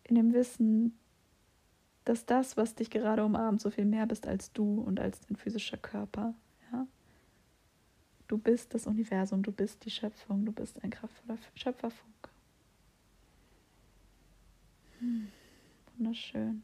In 0.05 0.15
dem 0.15 0.33
Wissen, 0.33 0.99
dass 2.05 2.27
das, 2.27 2.57
was 2.57 2.75
dich 2.75 2.91
gerade 2.91 3.25
umarmt, 3.25 3.61
so 3.61 3.71
viel 3.71 3.85
mehr 3.85 4.07
bist 4.07 4.27
als 4.27 4.53
du 4.53 4.81
und 4.81 5.01
als 5.01 5.21
dein 5.21 5.37
physischer 5.37 5.77
Körper. 5.77 6.35
Ja? 6.73 6.87
Du 8.27 8.37
bist 8.37 8.75
das 8.75 8.87
Universum, 8.87 9.43
du 9.43 9.53
bist 9.53 9.85
die 9.85 9.91
Schöpfung, 9.91 10.45
du 10.45 10.53
bist 10.53 10.83
ein 10.83 10.91
kraftvoller 10.91 11.39
Schöpferfunke. 11.55 12.30
Hm, 15.01 15.29
wunderschön. 15.97 16.63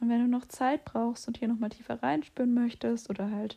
Und 0.00 0.10
wenn 0.10 0.20
du 0.20 0.28
noch 0.28 0.46
Zeit 0.46 0.84
brauchst 0.84 1.26
und 1.26 1.38
hier 1.38 1.48
nochmal 1.48 1.70
tiefer 1.70 2.02
reinspüren 2.02 2.52
möchtest 2.52 3.08
oder 3.08 3.30
halt 3.30 3.56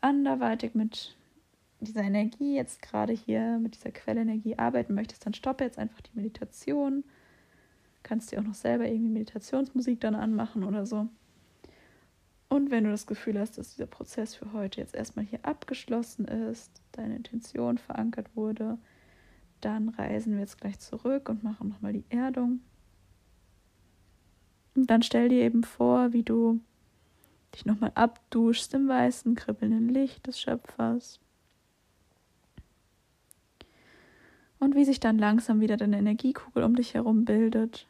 anderweitig 0.00 0.74
mit 0.74 1.16
dieser 1.80 2.02
Energie 2.02 2.56
jetzt 2.56 2.82
gerade 2.82 3.12
hier, 3.12 3.58
mit 3.58 3.76
dieser 3.76 3.92
Quellenergie 3.92 4.58
arbeiten 4.58 4.94
möchtest, 4.94 5.24
dann 5.24 5.34
stoppe 5.34 5.64
jetzt 5.64 5.78
einfach 5.78 6.00
die 6.00 6.10
Meditation. 6.14 7.04
Kannst 8.02 8.32
dir 8.32 8.40
auch 8.40 8.44
noch 8.44 8.54
selber 8.54 8.86
irgendwie 8.86 9.10
Meditationsmusik 9.10 10.00
dann 10.00 10.16
anmachen 10.16 10.64
oder 10.64 10.86
so. 10.86 11.08
Und 12.48 12.70
wenn 12.70 12.84
du 12.84 12.90
das 12.90 13.06
Gefühl 13.06 13.38
hast, 13.38 13.58
dass 13.58 13.74
dieser 13.74 13.86
Prozess 13.86 14.34
für 14.34 14.52
heute 14.52 14.80
jetzt 14.80 14.94
erstmal 14.94 15.24
hier 15.24 15.44
abgeschlossen 15.44 16.26
ist, 16.26 16.82
deine 16.92 17.14
Intention 17.14 17.78
verankert 17.78 18.34
wurde, 18.34 18.78
dann 19.60 19.90
reisen 19.90 20.34
wir 20.34 20.40
jetzt 20.40 20.60
gleich 20.60 20.78
zurück 20.78 21.28
und 21.28 21.42
machen 21.42 21.68
nochmal 21.68 21.92
die 21.92 22.04
Erdung. 22.08 22.60
Und 24.74 24.88
dann 24.88 25.02
stell 25.02 25.28
dir 25.28 25.42
eben 25.42 25.64
vor, 25.64 26.12
wie 26.12 26.22
du 26.22 26.60
dich 27.54 27.66
nochmal 27.66 27.92
abduschst 27.94 28.74
im 28.74 28.88
weißen, 28.88 29.34
kribbelnden 29.34 29.88
Licht 29.88 30.26
des 30.26 30.40
Schöpfers. 30.40 31.20
Und 34.60 34.74
wie 34.74 34.84
sich 34.84 35.00
dann 35.00 35.18
langsam 35.18 35.60
wieder 35.60 35.76
deine 35.76 35.98
Energiekugel 35.98 36.64
um 36.64 36.74
dich 36.74 36.94
herum 36.94 37.24
bildet. 37.24 37.86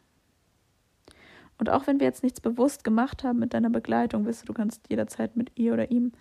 Und 1.58 1.70
auch 1.70 1.86
wenn 1.86 1.98
wir 1.98 2.06
jetzt 2.06 2.22
nichts 2.22 2.40
bewusst 2.40 2.84
gemacht 2.84 3.24
haben 3.24 3.38
mit 3.38 3.52
deiner 3.52 3.70
Begleitung, 3.70 4.26
wisse, 4.26 4.46
du 4.46 4.52
kannst 4.52 4.88
jederzeit 4.88 5.36
mit 5.36 5.50
ihr 5.56 5.72
oder 5.72 5.90
ihm 5.90 6.12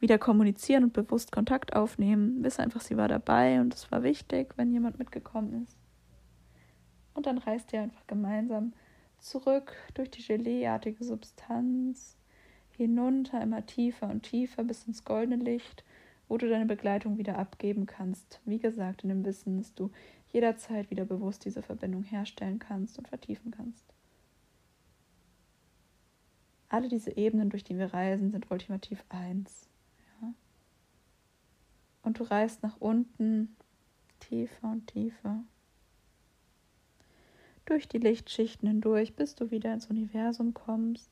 wieder 0.00 0.18
kommunizieren 0.18 0.84
und 0.84 0.92
bewusst 0.92 1.32
Kontakt 1.32 1.74
aufnehmen. 1.74 2.42
Wisse 2.44 2.62
einfach, 2.62 2.80
sie 2.80 2.96
war 2.96 3.08
dabei 3.08 3.60
und 3.60 3.74
es 3.74 3.90
war 3.90 4.02
wichtig, 4.02 4.54
wenn 4.56 4.72
jemand 4.72 4.98
mitgekommen 4.98 5.64
ist. 5.64 5.76
Und 7.14 7.26
dann 7.26 7.38
reist 7.38 7.72
ihr 7.72 7.80
einfach 7.80 8.06
gemeinsam 8.06 8.72
zurück 9.18 9.74
durch 9.94 10.10
die 10.10 10.24
Geleeartige 10.24 11.02
Substanz, 11.02 12.16
hinunter 12.76 13.42
immer 13.42 13.66
tiefer 13.66 14.08
und 14.08 14.22
tiefer 14.22 14.62
bis 14.62 14.86
ins 14.86 15.04
goldene 15.04 15.42
Licht, 15.42 15.84
wo 16.28 16.36
du 16.36 16.48
deine 16.48 16.66
Begleitung 16.66 17.18
wieder 17.18 17.36
abgeben 17.36 17.86
kannst. 17.86 18.40
Wie 18.44 18.60
gesagt, 18.60 19.02
in 19.02 19.08
dem 19.08 19.24
Wissen, 19.24 19.58
dass 19.58 19.74
du 19.74 19.90
jederzeit 20.28 20.90
wieder 20.90 21.04
bewusst 21.04 21.44
diese 21.44 21.62
Verbindung 21.62 22.04
herstellen 22.04 22.60
kannst 22.60 22.98
und 22.98 23.08
vertiefen 23.08 23.50
kannst. 23.50 23.84
Alle 26.68 26.88
diese 26.88 27.16
Ebenen, 27.16 27.48
durch 27.48 27.64
die 27.64 27.78
wir 27.78 27.94
reisen, 27.94 28.30
sind 28.30 28.50
ultimativ 28.50 29.02
eins. 29.08 29.67
Und 32.08 32.20
du 32.20 32.24
reist 32.24 32.62
nach 32.62 32.78
unten 32.80 33.54
tiefer 34.18 34.70
und 34.70 34.86
tiefer. 34.86 35.44
Durch 37.66 37.86
die 37.86 37.98
Lichtschichten 37.98 38.66
hindurch, 38.66 39.14
bis 39.14 39.34
du 39.34 39.50
wieder 39.50 39.74
ins 39.74 39.88
Universum 39.88 40.54
kommst 40.54 41.10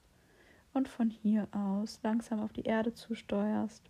und 0.73 0.89
von 0.89 1.11
hier 1.11 1.49
aus 1.53 2.01
langsam 2.03 2.41
auf 2.41 2.55
die 2.55 2.63
Erde 2.63 2.95
zusteuerst. 2.95 3.83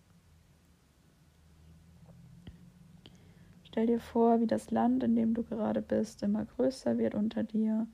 Stell 3.63 3.87
dir 3.87 4.01
vor, 4.01 4.41
wie 4.41 4.49
das 4.49 4.73
Land, 4.73 5.05
in 5.05 5.15
dem 5.15 5.33
du 5.33 5.45
gerade 5.45 5.83
bist, 5.83 6.25
immer 6.25 6.45
größer 6.45 6.99
wird 6.99 7.15
unter 7.15 7.45
dir 7.45 7.87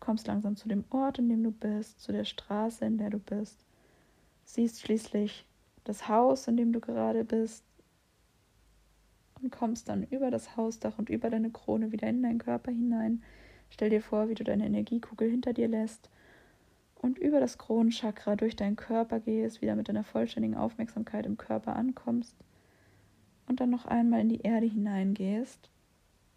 kommst 0.00 0.26
langsam 0.26 0.56
zu 0.56 0.66
dem 0.66 0.82
Ort, 0.90 1.20
in 1.20 1.28
dem 1.28 1.44
du 1.44 1.52
bist, 1.52 2.00
zu 2.00 2.10
der 2.10 2.24
Straße, 2.24 2.84
in 2.84 2.98
der 2.98 3.10
du 3.10 3.20
bist. 3.20 3.64
Siehst 4.44 4.80
schließlich 4.80 5.46
das 5.84 6.08
Haus, 6.08 6.48
in 6.48 6.56
dem 6.56 6.72
du 6.72 6.80
gerade 6.80 7.22
bist 7.22 7.64
und 9.42 9.50
kommst 9.50 9.88
dann 9.88 10.02
über 10.04 10.30
das 10.30 10.56
Hausdach 10.56 10.98
und 10.98 11.08
über 11.08 11.30
deine 11.30 11.50
Krone 11.50 11.92
wieder 11.92 12.08
in 12.08 12.22
deinen 12.22 12.38
Körper 12.38 12.70
hinein. 12.70 13.22
Stell 13.70 13.90
dir 13.90 14.02
vor, 14.02 14.28
wie 14.28 14.34
du 14.34 14.44
deine 14.44 14.66
Energiekugel 14.66 15.30
hinter 15.30 15.52
dir 15.52 15.68
lässt 15.68 16.10
und 16.96 17.18
über 17.18 17.40
das 17.40 17.56
Kronenchakra 17.58 18.36
durch 18.36 18.56
deinen 18.56 18.76
Körper 18.76 19.20
gehst, 19.20 19.62
wieder 19.62 19.76
mit 19.76 19.88
deiner 19.88 20.04
vollständigen 20.04 20.56
Aufmerksamkeit 20.56 21.26
im 21.26 21.36
Körper 21.36 21.76
ankommst 21.76 22.36
und 23.46 23.60
dann 23.60 23.70
noch 23.70 23.86
einmal 23.86 24.20
in 24.20 24.28
die 24.28 24.42
Erde 24.42 24.66
hineingehst, 24.66 25.70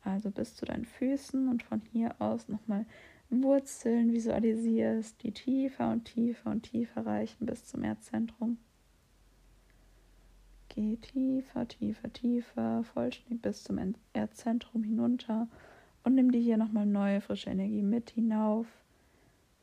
also 0.03 0.31
bis 0.31 0.55
zu 0.55 0.65
deinen 0.65 0.85
Füßen 0.85 1.47
und 1.47 1.63
von 1.63 1.81
hier 1.91 2.15
aus 2.19 2.47
nochmal 2.47 2.85
Wurzeln 3.29 4.13
visualisierst, 4.13 5.21
die 5.23 5.31
tiefer 5.31 5.91
und 5.91 6.05
tiefer 6.05 6.51
und 6.51 6.63
tiefer 6.63 7.05
reichen 7.05 7.45
bis 7.45 7.65
zum 7.65 7.83
Erdzentrum. 7.83 8.57
Geh 10.75 10.97
tiefer, 10.97 11.67
tiefer, 11.67 12.11
tiefer, 12.11 12.83
vollständig 12.83 13.43
bis 13.43 13.63
zum 13.63 13.93
Erdzentrum 14.13 14.83
hinunter 14.83 15.47
und 16.03 16.15
nimm 16.15 16.31
dir 16.31 16.41
hier 16.41 16.57
nochmal 16.57 16.87
neue, 16.87 17.21
frische 17.21 17.51
Energie 17.51 17.83
mit 17.83 18.09
hinauf, 18.09 18.65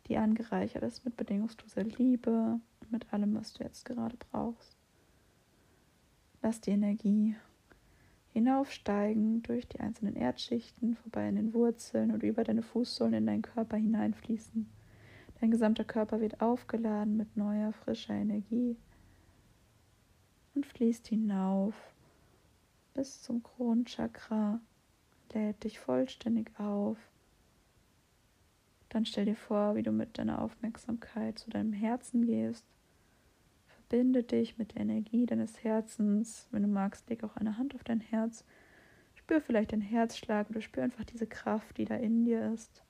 die 0.06 0.18
angereichert 0.18 0.84
ist 0.84 1.04
mit 1.04 1.16
bedingungsloser 1.16 1.82
Liebe 1.82 2.60
mit 2.90 3.12
allem, 3.12 3.34
was 3.34 3.52
du 3.54 3.64
jetzt 3.64 3.84
gerade 3.86 4.16
brauchst. 4.30 4.76
Lass 6.42 6.60
die 6.60 6.70
Energie 6.70 7.34
hinaufsteigen 8.32 9.42
durch 9.42 9.66
die 9.66 9.80
einzelnen 9.80 10.14
Erdschichten, 10.14 10.94
vorbei 10.94 11.26
an 11.26 11.34
den 11.34 11.54
Wurzeln 11.54 12.12
und 12.12 12.22
über 12.22 12.44
deine 12.44 12.62
Fußsohlen 12.62 13.14
in 13.14 13.26
deinen 13.26 13.42
Körper 13.42 13.76
hineinfließen. 13.76 14.68
Dein 15.40 15.50
gesamter 15.50 15.82
Körper 15.82 16.20
wird 16.20 16.40
aufgeladen 16.40 17.16
mit 17.16 17.36
neuer, 17.36 17.72
frischer 17.72 18.14
Energie 18.14 18.76
und 20.54 20.66
fließt 20.66 21.06
hinauf 21.08 21.74
bis 22.94 23.22
zum 23.22 23.42
Kronchakra, 23.42 24.60
lädt 25.32 25.64
dich 25.64 25.78
vollständig 25.78 26.50
auf. 26.58 26.98
Dann 28.88 29.06
stell 29.06 29.26
dir 29.26 29.36
vor, 29.36 29.76
wie 29.76 29.82
du 29.82 29.92
mit 29.92 30.18
deiner 30.18 30.42
Aufmerksamkeit 30.42 31.38
zu 31.38 31.50
deinem 31.50 31.72
Herzen 31.72 32.26
gehst 32.26 32.64
Verbinde 33.90 34.22
dich 34.22 34.56
mit 34.56 34.76
der 34.76 34.82
Energie 34.82 35.26
deines 35.26 35.64
Herzens. 35.64 36.46
Wenn 36.52 36.62
du 36.62 36.68
magst, 36.68 37.10
leg 37.10 37.24
auch 37.24 37.34
eine 37.34 37.58
Hand 37.58 37.74
auf 37.74 37.82
dein 37.82 37.98
Herz. 37.98 38.44
Spür 39.16 39.40
vielleicht 39.40 39.72
den 39.72 39.80
Herzschlag 39.80 40.48
oder 40.48 40.60
spür 40.60 40.84
einfach 40.84 41.02
diese 41.02 41.26
Kraft, 41.26 41.76
die 41.76 41.86
da 41.86 41.96
in 41.96 42.24
dir 42.24 42.52
ist. 42.52 42.84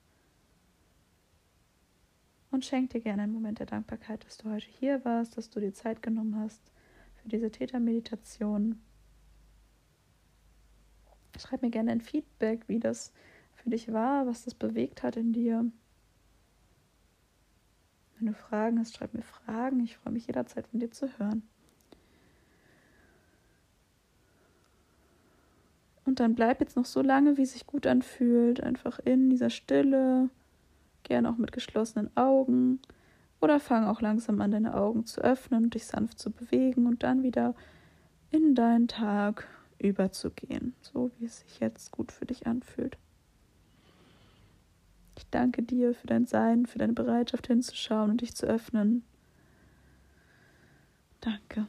Und 2.51 2.65
schenk 2.65 2.91
dir 2.91 3.01
gerne 3.01 3.23
einen 3.23 3.33
Moment 3.33 3.57
der 3.57 3.65
Dankbarkeit, 3.65 4.23
dass 4.25 4.37
du 4.37 4.51
heute 4.51 4.67
hier 4.67 5.03
warst, 5.03 5.37
dass 5.37 5.49
du 5.49 5.59
dir 5.59 5.73
Zeit 5.73 6.03
genommen 6.03 6.35
hast 6.35 6.61
für 7.21 7.29
diese 7.29 7.51
Tätermeditation. 7.51 8.79
Schreib 11.37 11.61
mir 11.61 11.69
gerne 11.69 11.91
ein 11.91 12.01
Feedback, 12.01 12.67
wie 12.67 12.79
das 12.79 13.11
für 13.55 13.69
dich 13.69 13.91
war, 13.91 14.27
was 14.27 14.43
das 14.43 14.53
bewegt 14.53 15.03
hat 15.03 15.15
in 15.15 15.33
dir. 15.33 15.65
Wenn 18.17 18.27
du 18.27 18.33
Fragen 18.33 18.79
hast, 18.79 18.95
schreib 18.95 19.13
mir 19.13 19.23
Fragen. 19.23 19.79
Ich 19.79 19.97
freue 19.97 20.13
mich 20.13 20.27
jederzeit 20.27 20.67
von 20.67 20.79
dir 20.79 20.91
zu 20.91 21.07
hören. 21.17 21.43
Und 26.05 26.19
dann 26.19 26.35
bleib 26.35 26.59
jetzt 26.59 26.75
noch 26.75 26.85
so 26.85 27.01
lange, 27.01 27.37
wie 27.37 27.43
es 27.43 27.53
sich 27.53 27.65
gut 27.65 27.87
anfühlt, 27.87 28.61
einfach 28.61 28.99
in 28.99 29.29
dieser 29.29 29.49
Stille, 29.49 30.29
gerne 31.03 31.29
auch 31.29 31.37
mit 31.37 31.51
geschlossenen 31.51 32.15
Augen. 32.17 32.79
Oder 33.41 33.59
fang 33.59 33.85
auch 33.85 34.01
langsam 34.01 34.39
an, 34.39 34.51
deine 34.51 34.75
Augen 34.75 35.05
zu 35.05 35.21
öffnen 35.21 35.65
und 35.65 35.73
dich 35.73 35.85
sanft 35.85 36.19
zu 36.19 36.31
bewegen 36.31 36.85
und 36.85 37.03
dann 37.03 37.23
wieder 37.23 37.55
in 38.29 38.55
deinen 38.55 38.87
Tag 38.87 39.47
überzugehen, 39.79 40.75
so 40.81 41.11
wie 41.17 41.25
es 41.25 41.39
sich 41.39 41.59
jetzt 41.59 41.91
gut 41.91 42.11
für 42.11 42.25
dich 42.25 42.45
anfühlt. 42.45 42.97
Ich 45.17 45.27
danke 45.29 45.63
dir 45.63 45.93
für 45.93 46.07
dein 46.07 46.25
Sein, 46.25 46.67
für 46.67 46.77
deine 46.77 46.93
Bereitschaft 46.93 47.47
hinzuschauen 47.47 48.11
und 48.11 48.21
dich 48.21 48.35
zu 48.35 48.45
öffnen. 48.45 49.03
Danke. 51.19 51.67